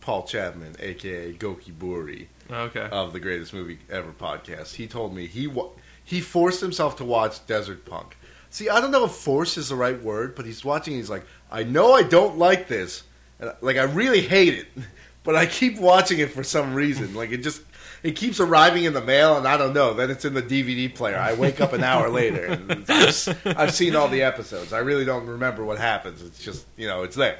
Paul 0.00 0.22
Chapman, 0.22 0.76
aka 0.80 1.34
Goki 1.34 1.72
Buri, 1.78 2.28
Okay. 2.50 2.88
of 2.90 3.12
the 3.12 3.20
Greatest 3.20 3.52
Movie 3.52 3.80
Ever 3.90 4.12
podcast, 4.12 4.76
he 4.76 4.86
told 4.86 5.14
me 5.14 5.26
he 5.26 5.46
wa- 5.46 5.68
he 6.02 6.22
forced 6.22 6.62
himself 6.62 6.96
to 6.96 7.04
watch 7.04 7.44
Desert 7.46 7.84
Punk. 7.84 8.16
See, 8.52 8.68
I 8.68 8.82
don't 8.82 8.90
know 8.90 9.06
if 9.06 9.12
"force" 9.12 9.56
is 9.56 9.70
the 9.70 9.76
right 9.76 10.00
word, 10.02 10.34
but 10.34 10.44
he's 10.44 10.62
watching. 10.62 10.92
He's 10.92 11.08
like, 11.08 11.24
I 11.50 11.64
know 11.64 11.94
I 11.94 12.02
don't 12.02 12.36
like 12.36 12.68
this, 12.68 13.02
and, 13.40 13.50
like 13.62 13.78
I 13.78 13.84
really 13.84 14.20
hate 14.20 14.52
it, 14.52 14.66
but 15.24 15.34
I 15.34 15.46
keep 15.46 15.78
watching 15.78 16.18
it 16.18 16.30
for 16.30 16.44
some 16.44 16.74
reason. 16.74 17.14
Like 17.22 17.32
it 17.32 17.38
just 17.38 17.62
it 18.02 18.14
keeps 18.14 18.40
arriving 18.40 18.84
in 18.84 18.92
the 18.92 19.00
mail, 19.00 19.38
and 19.38 19.48
I 19.48 19.56
don't 19.56 19.72
know. 19.72 19.94
Then 19.94 20.10
it's 20.10 20.26
in 20.26 20.34
the 20.34 20.42
DVD 20.42 20.94
player. 20.94 21.16
I 21.16 21.32
wake 21.32 21.62
up 21.62 21.72
an 21.72 21.82
hour 21.82 22.10
later, 22.10 22.44
and 22.44 22.84
I've, 22.90 23.42
I've 23.56 23.74
seen 23.74 23.96
all 23.96 24.08
the 24.08 24.22
episodes. 24.22 24.74
I 24.74 24.80
really 24.80 25.06
don't 25.06 25.26
remember 25.26 25.64
what 25.64 25.78
happens. 25.78 26.20
It's 26.20 26.44
just 26.44 26.66
you 26.76 26.86
know 26.86 27.04
it's 27.04 27.16
there. 27.16 27.38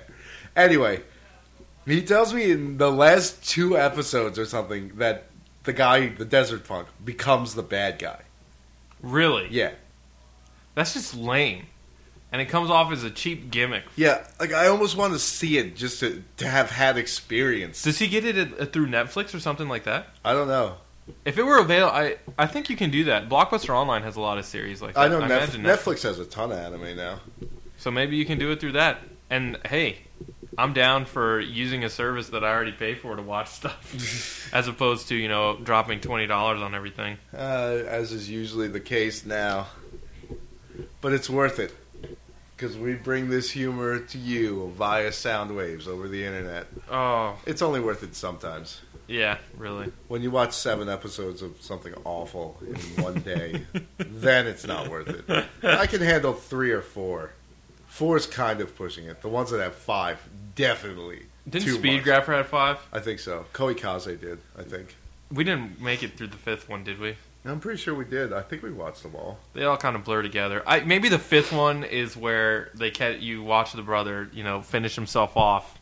Anyway, 0.57 1.03
he 1.85 2.01
tells 2.01 2.33
me 2.33 2.53
in 2.53 2.79
the 2.79 2.91
last 2.91 3.47
two 3.47 3.77
episodes 3.77 4.39
or 4.39 4.47
something 4.47 4.93
that 4.97 5.27
the 5.65 5.75
guy, 5.75 6.09
the 6.09 6.25
Desert 6.25 6.67
Punk, 6.67 6.89
becomes 7.05 7.55
the 7.55 7.63
bad 7.63 7.99
guy. 7.99 8.23
Really? 9.03 9.49
Yeah, 9.51 9.73
That's 10.75 10.95
just 10.95 11.15
lame. 11.17 11.67
And 12.33 12.41
it 12.41 12.47
comes 12.47 12.71
off 12.71 12.91
as 12.93 13.05
a 13.05 13.11
cheap 13.11 13.51
gimmick. 13.51 13.85
yeah. 13.95 14.27
Like 14.41 14.53
I 14.55 14.69
almost 14.69 14.97
want 14.97 15.13
to 15.13 15.19
see 15.19 15.59
it 15.59 15.77
just 15.77 16.01
to 16.01 16.23
to 16.39 16.49
have 16.49 16.71
had 16.71 16.97
experience. 16.97 17.83
Does 17.83 17.99
he 17.99 18.09
get 18.09 18.25
it 18.25 18.37
at, 18.39 18.59
at- 18.59 18.73
through 18.73 18.87
Netflix 18.87 19.35
or 19.35 19.41
something 19.41 19.69
like 19.69 19.85
that? 19.85 20.07
I 20.25 20.33
don't 20.33 20.49
know. 20.49 20.77
If 21.27 21.37
it 21.37 21.43
were 21.43 21.59
available, 21.59 21.95
I 21.95 22.17
I 22.39 22.47
think 22.47 22.71
you 22.71 22.77
can 22.77 22.91
do 22.91 23.05
that. 23.05 23.29
Blockbuster 23.29 23.71
Online 23.75 24.03
has 24.03 24.17
a 24.17 24.21
lot 24.21 24.39
of 24.39 24.47
series 24.47 24.81
like 24.81 24.95
that. 24.95 25.01
I 25.01 25.09
know 25.09 25.21
Netf- 25.21 25.25
imagine 25.27 25.63
Netflix 25.63 26.03
has 26.05 26.19
a 26.19 26.25
ton 26.25 26.53
of 26.53 26.59
anime 26.59 26.97
now. 26.97 27.21
So 27.77 27.91
maybe 27.91 28.17
you 28.17 28.25
can 28.25 28.39
do 28.39 28.51
it 28.53 28.61
through 28.61 28.73
that. 28.73 29.01
And 29.29 29.59
hey, 29.67 29.99
I'm 30.57 30.73
down 30.73 31.05
for 31.05 31.39
using 31.41 31.85
a 31.85 31.91
service 31.91 32.29
that 32.31 32.45
I 32.45 32.51
already 32.51 32.73
pay 32.73 32.95
for 32.95 33.15
to 33.17 33.21
watch 33.23 33.49
stuff, 33.49 34.49
as 34.55 34.69
opposed 34.69 35.09
to 35.09 35.17
you 35.17 35.29
know 35.29 35.59
dropping 35.63 36.01
twenty 36.01 36.27
dollars 36.27 36.61
on 36.63 36.75
everything. 36.75 37.19
uh, 37.35 37.37
as 37.87 38.13
is 38.13 38.31
usually 38.31 38.69
the 38.69 38.81
case 38.81 39.27
now. 39.27 39.67
But 41.03 41.13
it's 41.13 41.29
worth 41.29 41.59
it 41.59 41.75
because 42.57 42.79
we 42.79 42.95
bring 42.95 43.29
this 43.29 43.51
humor 43.51 43.99
to 43.99 44.19
you 44.19 44.73
via 44.77 45.13
sound 45.13 45.55
waves 45.55 45.87
over 45.89 46.09
the 46.09 46.25
internet. 46.25 46.69
Oh 46.91 47.37
It's 47.45 47.61
only 47.61 47.81
worth 47.81 48.03
it 48.03 48.15
sometimes. 48.15 48.81
yeah, 49.09 49.39
really. 49.59 49.93
When 50.09 50.23
you 50.23 50.31
watch 50.31 50.53
seven 50.53 50.89
episodes 50.89 51.43
of 51.43 51.61
something 51.61 51.93
awful 52.05 52.57
in 52.65 53.03
one 53.03 53.21
day, 53.21 53.65
then 53.99 54.47
it's 54.47 54.65
not 54.65 54.89
worth 54.89 55.09
it. 55.09 55.45
I 55.63 55.87
can 55.87 56.01
handle 56.01 56.33
three 56.35 56.71
or 56.71 56.83
four. 56.83 57.33
Four 57.89 58.17
is 58.17 58.27
kind 58.27 58.61
of 58.61 58.75
pushing 58.77 59.07
it. 59.07 59.21
The 59.23 59.29
ones 59.29 59.51
that 59.51 59.61
have 59.61 59.75
five, 59.75 60.19
definitely. 60.55 61.27
Didn't 61.49 61.67
too 61.67 61.75
Speed 61.75 62.07
much. 62.07 62.25
Grapher 62.25 62.37
have 62.37 62.47
five? 62.47 62.79
I 62.93 63.01
think 63.01 63.19
so. 63.19 63.45
Koikaze 63.53 64.19
did, 64.21 64.39
I 64.57 64.63
think. 64.63 64.95
We 65.33 65.43
didn't 65.45 65.81
make 65.81 66.03
it 66.05 66.17
through 66.17 66.29
the 66.29 66.37
fifth 66.37 66.69
one, 66.69 66.85
did 66.85 67.01
we? 67.01 67.17
I'm 67.45 67.59
pretty 67.59 67.81
sure 67.81 67.95
we 67.95 68.05
did. 68.05 68.33
I 68.33 68.43
think 68.43 68.63
we 68.63 68.71
watched 68.71 69.03
them 69.03 69.17
all. 69.17 69.39
They 69.53 69.65
all 69.65 69.77
kind 69.77 69.97
of 69.97 70.05
blur 70.05 70.23
together. 70.23 70.63
I 70.67 70.81
maybe 70.81 71.09
the 71.09 71.19
fifth 71.19 71.53
one 71.53 71.83
is 71.83 72.17
where 72.17 72.71
they 72.75 72.91
ca 72.91 73.17
you 73.17 73.43
watch 73.43 73.73
the 73.73 73.83
brother, 73.83 74.31
you 74.33 74.45
know, 74.45 74.61
finish 74.61 74.95
himself 74.95 75.37
off, 75.37 75.79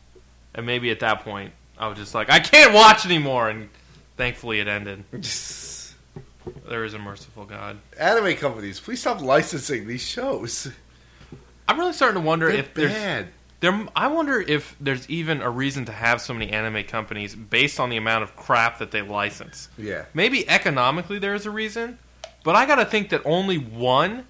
and 0.55 0.65
maybe 0.65 0.91
at 0.91 1.01
that 1.01 1.23
point 1.23 1.53
I 1.79 1.89
was 1.89 1.99
just 1.99 2.15
like, 2.15 2.31
I 2.31 2.41
can't 2.41 2.73
watch 2.73 3.05
anymore, 3.05 3.51
and 3.51 3.69
thankfully 4.17 4.61
it 4.61 4.69
ended. 4.69 5.05
There 6.69 6.85
is 6.85 6.95
a 6.95 6.99
merciful 6.99 7.45
God. 7.45 7.79
Anime 7.99 8.35
companies, 8.37 8.81
please 8.81 9.01
stop 9.01 9.21
licensing 9.21 9.87
these 9.87 10.03
shows. 10.03 10.71
I'm 11.69 11.79
really 11.79 11.93
starting 11.93 12.21
to 12.21 12.27
wonder 12.27 12.47
They're 12.47 12.61
if 12.61 12.75
there's 12.75 12.93
bad. 12.93 13.29
There. 13.61 13.87
I 13.95 14.09
wonder 14.09 14.41
if 14.41 14.77
there's 14.81 15.09
even 15.09 15.41
a 15.43 15.51
reason 15.51 15.85
to 15.87 15.93
have 15.93 16.21
so 16.21 16.35
many 16.35 16.51
anime 16.51 16.85
companies 16.85 17.35
based 17.35 17.79
on 17.79 17.91
the 17.91 17.97
amount 17.97 18.25
of 18.25 18.37
crap 18.37 18.79
that 18.79 18.91
they 18.91 19.03
license. 19.03 19.69
Yeah. 19.79 20.07
Maybe 20.15 20.49
economically 20.49 21.19
there 21.19 21.35
is 21.35 21.47
a 21.47 21.51
reason, 21.51 21.99
but 22.45 22.57
I 22.57 22.67
got 22.67 22.77
to 22.77 22.85
think 22.85 23.11
that 23.11 23.23
only 23.25 23.59
one 23.59 24.27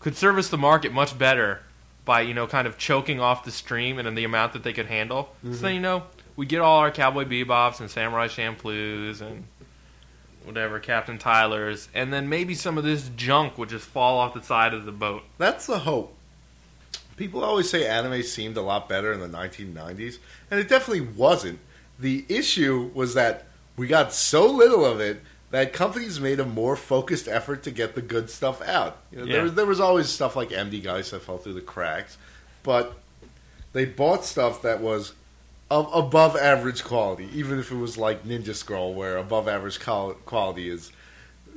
could 0.00 0.16
service 0.16 0.48
the 0.48 0.58
market 0.58 0.92
much 0.92 1.16
better 1.16 1.62
by 2.04 2.22
you 2.22 2.34
know 2.34 2.46
kind 2.46 2.66
of 2.66 2.78
choking 2.78 3.20
off 3.20 3.44
the 3.44 3.52
stream 3.52 3.98
and 3.98 4.06
then 4.06 4.14
the 4.14 4.24
amount 4.24 4.54
that 4.54 4.64
they 4.64 4.72
could 4.72 4.86
handle. 4.86 5.34
So 5.42 5.48
then 5.48 5.56
mm-hmm. 5.56 5.74
you 5.74 5.80
know 5.80 6.02
we 6.36 6.46
get 6.46 6.60
all 6.60 6.78
our 6.78 6.90
Cowboy 6.90 7.24
Bebops 7.24 7.80
and 7.80 7.90
Samurai 7.90 8.28
Champloo's 8.28 9.20
and 9.20 9.44
whatever 10.44 10.80
Captain 10.80 11.18
Tyler's, 11.18 11.88
and 11.94 12.12
then 12.12 12.28
maybe 12.28 12.54
some 12.54 12.76
of 12.76 12.84
this 12.84 13.08
junk 13.16 13.58
would 13.58 13.68
just 13.68 13.86
fall 13.86 14.18
off 14.18 14.34
the 14.34 14.42
side 14.42 14.74
of 14.74 14.84
the 14.84 14.92
boat. 14.92 15.22
That's 15.38 15.66
the 15.66 15.78
hope. 15.78 16.16
People 17.22 17.44
always 17.44 17.70
say 17.70 17.86
anime 17.86 18.20
seemed 18.24 18.56
a 18.56 18.62
lot 18.62 18.88
better 18.88 19.12
in 19.12 19.20
the 19.20 19.28
1990s, 19.28 20.18
and 20.50 20.58
it 20.58 20.68
definitely 20.68 21.06
wasn't. 21.14 21.60
The 22.00 22.24
issue 22.28 22.90
was 22.94 23.14
that 23.14 23.46
we 23.76 23.86
got 23.86 24.12
so 24.12 24.44
little 24.50 24.84
of 24.84 24.98
it 24.98 25.20
that 25.52 25.72
companies 25.72 26.18
made 26.18 26.40
a 26.40 26.44
more 26.44 26.74
focused 26.74 27.28
effort 27.28 27.62
to 27.62 27.70
get 27.70 27.94
the 27.94 28.02
good 28.02 28.28
stuff 28.28 28.60
out. 28.62 28.96
You 29.12 29.18
know, 29.18 29.24
Yeah. 29.26 29.32
there, 29.34 29.42
was, 29.44 29.54
there 29.54 29.66
was 29.66 29.78
always 29.78 30.08
stuff 30.08 30.34
like 30.34 30.48
MD 30.48 30.82
Geist 30.82 31.12
that 31.12 31.22
fell 31.22 31.38
through 31.38 31.52
the 31.54 31.60
cracks, 31.60 32.18
but 32.64 32.94
they 33.72 33.84
bought 33.84 34.24
stuff 34.24 34.60
that 34.62 34.80
was 34.80 35.12
of 35.70 35.88
above 35.94 36.34
average 36.36 36.82
quality, 36.82 37.28
even 37.32 37.60
if 37.60 37.70
it 37.70 37.76
was 37.76 37.96
like 37.96 38.24
Ninja 38.24 38.52
Scroll, 38.56 38.94
where 38.94 39.16
above 39.16 39.46
average 39.46 39.78
qual- 39.78 40.14
quality 40.26 40.68
is 40.68 40.90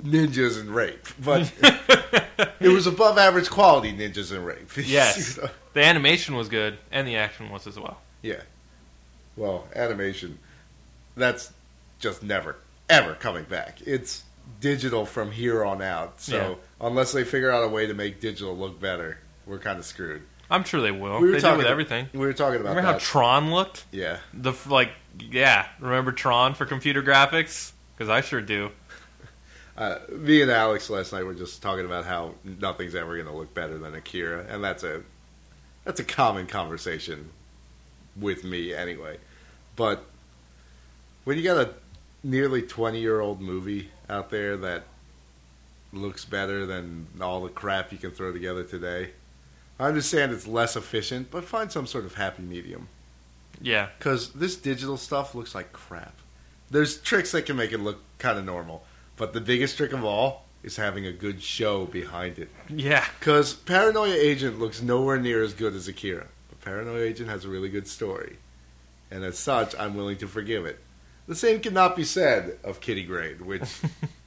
ninjas 0.02 0.60
and 0.60 0.70
rape. 0.74 1.08
But 1.24 1.52
it 2.60 2.70
was 2.70 2.88
above 2.88 3.18
average 3.18 3.50
quality 3.50 3.94
ninjas 3.96 4.32
and 4.36 4.46
rape. 4.46 4.70
Yes. 4.78 5.38
You 5.38 5.44
know? 5.44 5.50
The 5.74 5.84
animation 5.84 6.36
was 6.36 6.48
good, 6.50 6.78
and 6.92 7.08
the 7.08 7.18
action 7.18 7.50
was 7.50 7.68
as 7.68 7.78
well. 7.80 8.00
Yeah. 8.22 8.42
Well, 9.36 9.68
animation, 9.76 10.40
that's 11.18 11.52
just 12.00 12.24
never, 12.24 12.56
ever 12.90 13.14
coming 13.16 13.44
back. 13.44 13.80
It's 13.86 14.24
digital 14.62 15.06
from 15.06 15.32
here 15.32 15.66
on 15.66 15.82
out. 15.82 16.22
So 16.22 16.36
Yeah. 16.82 16.88
unless 16.88 17.12
they 17.12 17.24
figure 17.26 17.52
out 17.52 17.64
a 17.64 17.68
way 17.68 17.88
to 17.88 17.94
make 17.94 18.22
digital 18.22 18.56
look 18.56 18.80
better, 18.80 19.20
we're 19.46 19.60
kind 19.60 19.78
of 19.80 19.86
screwed. 19.86 20.22
I'm 20.50 20.64
sure 20.64 20.80
they 20.80 20.92
will. 20.92 21.20
We 21.20 21.28
were 21.28 21.32
they 21.34 21.38
do 21.40 21.42
talking- 21.42 21.58
with 21.58 21.68
everything. 21.68 22.08
We 22.14 22.20
were 22.20 22.32
talking 22.34 22.62
about 22.62 22.76
Remember 22.76 22.94
how. 22.94 22.98
Tron 23.00 23.52
looked? 23.52 23.86
yeah. 23.92 24.20
The 24.34 24.54
like, 24.68 24.92
yeah. 25.20 25.66
Remember 25.80 26.12
Tron 26.12 26.54
for 26.54 26.66
computer 26.66 27.02
graphics? 27.04 27.72
Because 27.98 28.10
I 28.10 28.22
sure 28.22 28.42
do. 28.42 28.70
Uh, 29.78 30.00
me 30.10 30.42
and 30.42 30.50
Alex 30.50 30.90
last 30.90 31.12
night 31.12 31.24
were 31.24 31.34
just 31.34 31.62
talking 31.62 31.86
about 31.86 32.06
how 32.06 32.36
nothing's 32.44 32.96
ever 32.96 33.16
going 33.16 33.28
to 33.28 33.34
look 33.34 33.54
better 33.54 33.78
than 33.78 33.94
Akira, 33.94 34.46
and 34.50 34.64
that's 34.64 34.84
a 34.84 35.02
that's 35.84 36.00
a 36.00 36.04
common 36.04 36.48
conversation 36.48 37.30
with 38.20 38.44
me 38.44 38.74
anyway. 38.74 39.18
But 39.76 40.06
when 41.26 41.38
you 41.38 41.44
got 41.44 41.58
a 41.58 41.74
nearly 42.24 42.62
twenty 42.62 43.02
year 43.02 43.20
old 43.20 43.42
movie 43.42 43.90
out 44.10 44.30
there 44.30 44.56
that 44.58 44.84
looks 45.92 46.26
better 46.26 46.66
than 46.66 47.08
all 47.20 47.42
the 47.42 47.50
crap 47.50 47.92
you 47.92 47.98
can 47.98 48.12
throw 48.12 48.32
together 48.32 48.64
today, 48.64 49.12
I 49.80 49.88
understand 49.88 50.32
it's 50.32 50.48
less 50.48 50.76
efficient, 50.76 51.32
but 51.32 51.44
find 51.44 51.72
some 51.72 51.88
sort 51.88 52.06
of 52.06 52.16
happy 52.16 52.44
medium. 52.44 52.88
Yeah. 53.62 53.90
Because 53.98 54.32
this 54.32 54.56
digital 54.56 54.98
stuff 54.98 55.36
looks 55.36 55.56
like 55.56 55.74
crap. 55.74 56.14
There's 56.70 57.00
tricks 57.02 57.32
that 57.34 57.46
can 57.46 57.56
make 57.56 57.72
it 57.72 57.80
look 57.80 58.00
kind 58.18 58.38
of 58.38 58.46
normal, 58.46 58.84
but 59.18 59.34
the 59.34 59.42
biggest 59.42 59.78
trick 59.78 59.94
of 59.94 60.04
all 60.04 60.46
is 60.64 60.78
having 60.78 61.06
a 61.06 61.12
good 61.12 61.42
show 61.42 61.86
behind 61.86 62.40
it. 62.40 62.50
Yeah. 62.70 63.06
Because 63.20 63.54
Paranoia 63.54 64.16
Agent 64.16 64.60
looks 64.60 64.82
nowhere 64.82 65.18
near 65.20 65.44
as 65.44 65.54
good 65.54 65.76
as 65.76 65.88
Akira, 65.88 66.28
but 66.50 66.62
Paranoia 66.62 67.02
Agent 67.02 67.30
has 67.30 67.46
a 67.46 67.50
really 67.50 67.70
good 67.70 67.88
story, 67.88 68.38
and 69.12 69.24
as 69.24 69.38
such, 69.38 69.76
I'm 69.78 69.96
willing 69.96 70.18
to 70.18 70.28
forgive 70.28 70.66
it. 70.66 70.80
The 71.28 71.36
same 71.36 71.60
cannot 71.60 71.96
be 71.96 72.04
said 72.04 72.58
of 72.64 72.82
Kiddy 72.82 73.04
Grade, 73.04 73.42
which 73.42 73.82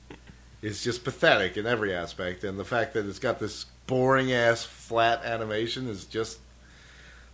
is 0.63 0.83
just 0.83 1.05
pathetic 1.05 1.57
in 1.57 1.67
every 1.67 1.95
aspect, 1.95 2.45
and 2.45 2.59
the 2.59 2.65
fact 2.65 2.95
that 2.95 3.07
it's 3.07 3.19
got 3.19 3.39
this 3.39 3.67
boring 3.87 4.33
ass 4.33 4.65
flat 4.65 5.25
animation 5.25 5.89
is 5.89 6.05
just 6.05 6.39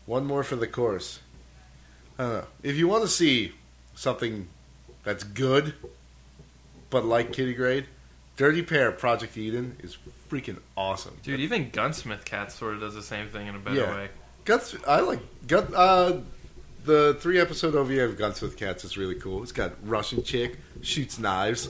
one 0.06 0.24
more 0.24 0.44
for 0.44 0.56
the 0.56 0.66
course. 0.66 1.20
I 2.18 2.22
don't 2.22 2.32
know. 2.32 2.46
If 2.62 2.76
you 2.76 2.88
want 2.88 3.02
to 3.02 3.08
see 3.08 3.52
something 3.94 4.48
that's 5.02 5.24
good, 5.24 5.74
but 6.94 7.04
like 7.04 7.32
Kiddy 7.32 7.54
Grade, 7.54 7.86
Dirty 8.36 8.62
Pair 8.62 8.92
Project 8.92 9.36
Eden 9.36 9.76
is 9.82 9.98
freaking 10.30 10.58
awesome. 10.76 11.16
Dude, 11.24 11.40
even 11.40 11.70
Gunsmith 11.70 12.24
Cat 12.24 12.52
sort 12.52 12.74
of 12.74 12.80
does 12.80 12.94
the 12.94 13.02
same 13.02 13.28
thing 13.28 13.48
in 13.48 13.56
a 13.56 13.58
better 13.58 13.80
Yeah. 13.80 13.94
way. 13.96 14.08
Guns, 14.44 14.76
I 14.86 15.00
like 15.00 15.18
Gun, 15.48 15.66
uh, 15.74 16.20
the 16.84 17.16
three 17.18 17.40
episode 17.40 17.74
OVA 17.74 18.04
of 18.04 18.16
Gunsmith 18.16 18.56
Cats 18.56 18.84
is 18.84 18.96
really 18.96 19.16
cool. 19.16 19.42
It's 19.42 19.50
got 19.50 19.72
Russian 19.82 20.22
chick 20.22 20.58
shoots 20.82 21.18
knives, 21.18 21.68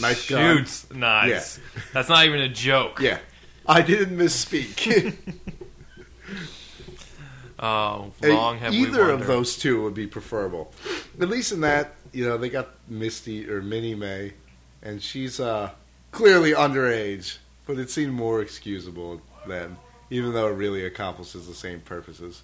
knife 0.00 0.26
gun. 0.26 0.56
Shoots 0.58 0.86
knives. 0.90 1.60
That's 1.92 2.08
not 2.08 2.24
even 2.24 2.40
a 2.40 2.48
joke. 2.48 2.98
Yeah, 3.00 3.18
I 3.66 3.82
didn't 3.82 4.16
misspeak. 4.16 5.14
Oh, 7.58 8.12
long 8.22 8.58
have 8.58 8.72
we 8.72 8.82
Either 8.82 9.10
of 9.10 9.26
those 9.26 9.56
two 9.56 9.82
would 9.82 9.94
be 9.94 10.06
preferable. 10.06 10.74
At 11.18 11.30
least 11.30 11.52
in 11.52 11.60
that, 11.62 11.94
you 12.12 12.26
know, 12.28 12.36
they 12.36 12.50
got 12.50 12.68
Misty 12.86 13.48
or 13.48 13.62
Minnie 13.62 13.94
May, 13.94 14.34
and 14.86 15.02
she's 15.02 15.40
uh, 15.40 15.70
clearly 16.12 16.52
underage, 16.52 17.38
but 17.66 17.78
it 17.78 17.90
seemed 17.90 18.12
more 18.12 18.40
excusable 18.40 19.20
then, 19.46 19.76
even 20.10 20.32
though 20.32 20.48
it 20.48 20.52
really 20.54 20.84
accomplishes 20.84 21.46
the 21.46 21.54
same 21.54 21.80
purposes. 21.80 22.42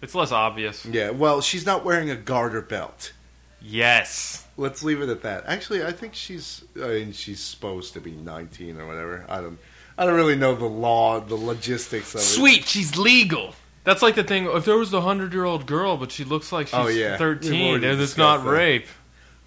It's 0.00 0.14
less 0.14 0.30
obvious. 0.30 0.86
Yeah, 0.86 1.10
well, 1.10 1.40
she's 1.40 1.66
not 1.66 1.84
wearing 1.84 2.10
a 2.10 2.16
garter 2.16 2.62
belt. 2.62 3.12
Yes. 3.60 4.46
Let's 4.56 4.82
leave 4.84 5.02
it 5.02 5.08
at 5.08 5.22
that. 5.22 5.44
Actually, 5.46 5.84
I 5.84 5.90
think 5.92 6.14
she's 6.14 6.64
I 6.76 6.86
mean, 6.88 7.12
she's 7.12 7.40
supposed 7.40 7.92
to 7.94 8.00
be 8.00 8.12
19 8.12 8.80
or 8.80 8.86
whatever. 8.86 9.24
I 9.28 9.40
don't 9.40 9.58
I 9.96 10.04
don't 10.06 10.14
really 10.14 10.36
know 10.36 10.54
the 10.54 10.66
law, 10.66 11.18
the 11.18 11.34
logistics 11.34 12.14
of 12.14 12.20
it. 12.20 12.24
Sweet, 12.24 12.64
she's 12.64 12.96
legal. 12.96 13.54
That's 13.82 14.02
like 14.02 14.14
the 14.14 14.22
thing. 14.22 14.44
If 14.46 14.64
there 14.64 14.76
was 14.76 14.92
a 14.92 15.00
hundred-year-old 15.00 15.66
girl, 15.66 15.96
but 15.96 16.12
she 16.12 16.22
looks 16.22 16.52
like 16.52 16.68
she's 16.68 16.74
Oh, 16.74 16.86
yeah. 16.88 17.10
We've 17.12 17.18
thirteen, 17.18 17.68
already 17.70 17.86
then 17.86 18.00
it's 18.00 18.16
not 18.16 18.36
discussed 18.36 18.44
that. 18.44 18.50
rape. 18.52 18.86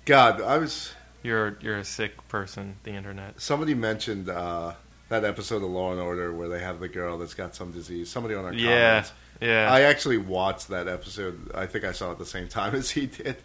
God, 0.05 0.41
I 0.41 0.57
was 0.57 0.91
You're 1.23 1.57
you're 1.61 1.77
a 1.77 1.83
sick 1.85 2.27
person. 2.27 2.75
The 2.83 2.91
internet. 2.91 3.39
somebody 3.41 3.73
mentioned 3.73 4.29
uh, 4.29 4.73
that 5.09 5.23
episode 5.23 5.57
of 5.63 5.69
Law 5.69 5.91
and 5.91 6.01
Order 6.01 6.33
where 6.33 6.47
they 6.49 6.59
have 6.59 6.79
the 6.79 6.87
girl 6.87 7.17
that's 7.17 7.33
got 7.33 7.55
some 7.55 7.71
disease. 7.71 8.09
Somebody 8.09 8.35
on 8.35 8.45
our 8.45 8.53
Yeah, 8.53 8.89
comments. 8.89 9.13
yeah. 9.41 9.71
I 9.71 9.81
actually 9.81 10.17
watched 10.17 10.69
that 10.69 10.87
episode. 10.87 11.51
I 11.53 11.65
think 11.67 11.83
I 11.85 11.91
saw 11.91 12.09
it 12.09 12.11
at 12.13 12.19
the 12.19 12.25
same 12.25 12.47
time 12.47 12.73
as 12.81 12.89
he 12.91 13.05
did. 13.07 13.37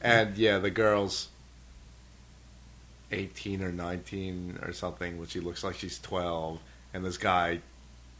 And 0.00 0.36
yeah, 0.38 0.58
the 0.58 0.70
girl's 0.70 1.28
18 3.10 3.62
or 3.62 3.72
19 3.72 4.58
or 4.62 4.72
something, 4.72 5.18
which 5.18 5.30
she 5.30 5.40
looks 5.40 5.64
like 5.64 5.76
she's 5.76 5.98
12. 5.98 6.58
And 6.94 7.04
this 7.04 7.16
guy 7.18 7.60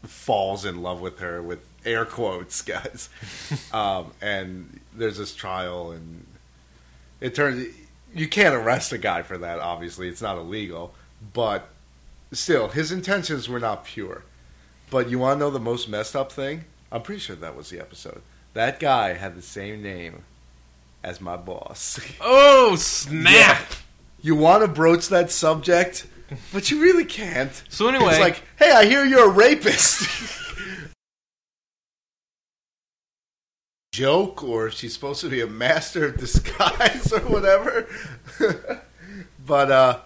falls 0.03 0.65
in 0.65 0.81
love 0.81 1.01
with 1.01 1.19
her 1.19 1.41
with 1.41 1.59
air 1.85 2.05
quotes, 2.05 2.61
guys. 2.63 3.09
um, 3.73 4.11
and 4.21 4.79
there's 4.95 5.17
this 5.17 5.33
trial, 5.35 5.91
and 5.91 6.25
it 7.21 7.33
turns 7.35 7.65
you 8.13 8.27
can't 8.27 8.55
arrest 8.55 8.91
a 8.93 8.97
guy 8.97 9.21
for 9.21 9.37
that. 9.37 9.59
Obviously, 9.59 10.07
it's 10.07 10.21
not 10.21 10.37
illegal, 10.37 10.93
but 11.33 11.69
still, 12.31 12.69
his 12.69 12.91
intentions 12.91 13.47
were 13.49 13.59
not 13.59 13.85
pure. 13.85 14.23
But 14.89 15.09
you 15.09 15.19
want 15.19 15.35
to 15.35 15.45
know 15.45 15.51
the 15.51 15.59
most 15.59 15.87
messed 15.87 16.15
up 16.15 16.31
thing? 16.31 16.65
I'm 16.91 17.01
pretty 17.03 17.19
sure 17.19 17.35
that 17.35 17.55
was 17.55 17.69
the 17.69 17.79
episode. 17.79 18.21
That 18.53 18.79
guy 18.79 19.13
had 19.13 19.35
the 19.35 19.41
same 19.41 19.83
name 19.83 20.23
as 21.03 21.21
my 21.21 21.37
boss. 21.37 21.99
oh 22.21 22.75
snap! 22.75 23.63
You 24.21 24.35
want 24.35 24.63
to 24.63 24.67
broach 24.67 25.07
that 25.09 25.31
subject, 25.31 26.07
but 26.51 26.71
you 26.71 26.81
really 26.81 27.05
can't. 27.05 27.63
So 27.69 27.87
anyway, 27.87 28.11
It's 28.11 28.19
like, 28.19 28.43
hey, 28.57 28.71
I 28.71 28.85
hear 28.85 29.05
you're 29.05 29.29
a 29.29 29.33
rapist. 29.33 30.07
Joke, 33.99 34.45
or 34.45 34.71
she's 34.71 34.93
supposed 34.93 35.19
to 35.19 35.29
be 35.29 35.41
a 35.41 35.47
master 35.47 36.05
of 36.05 36.15
disguise 36.15 37.11
or 37.17 37.19
whatever. 37.19 37.85
but, 39.45 39.69
uh. 39.69 39.99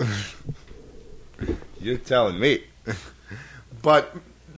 You're 1.80 1.98
telling 1.98 2.40
me. 2.40 2.64
but 3.80 4.16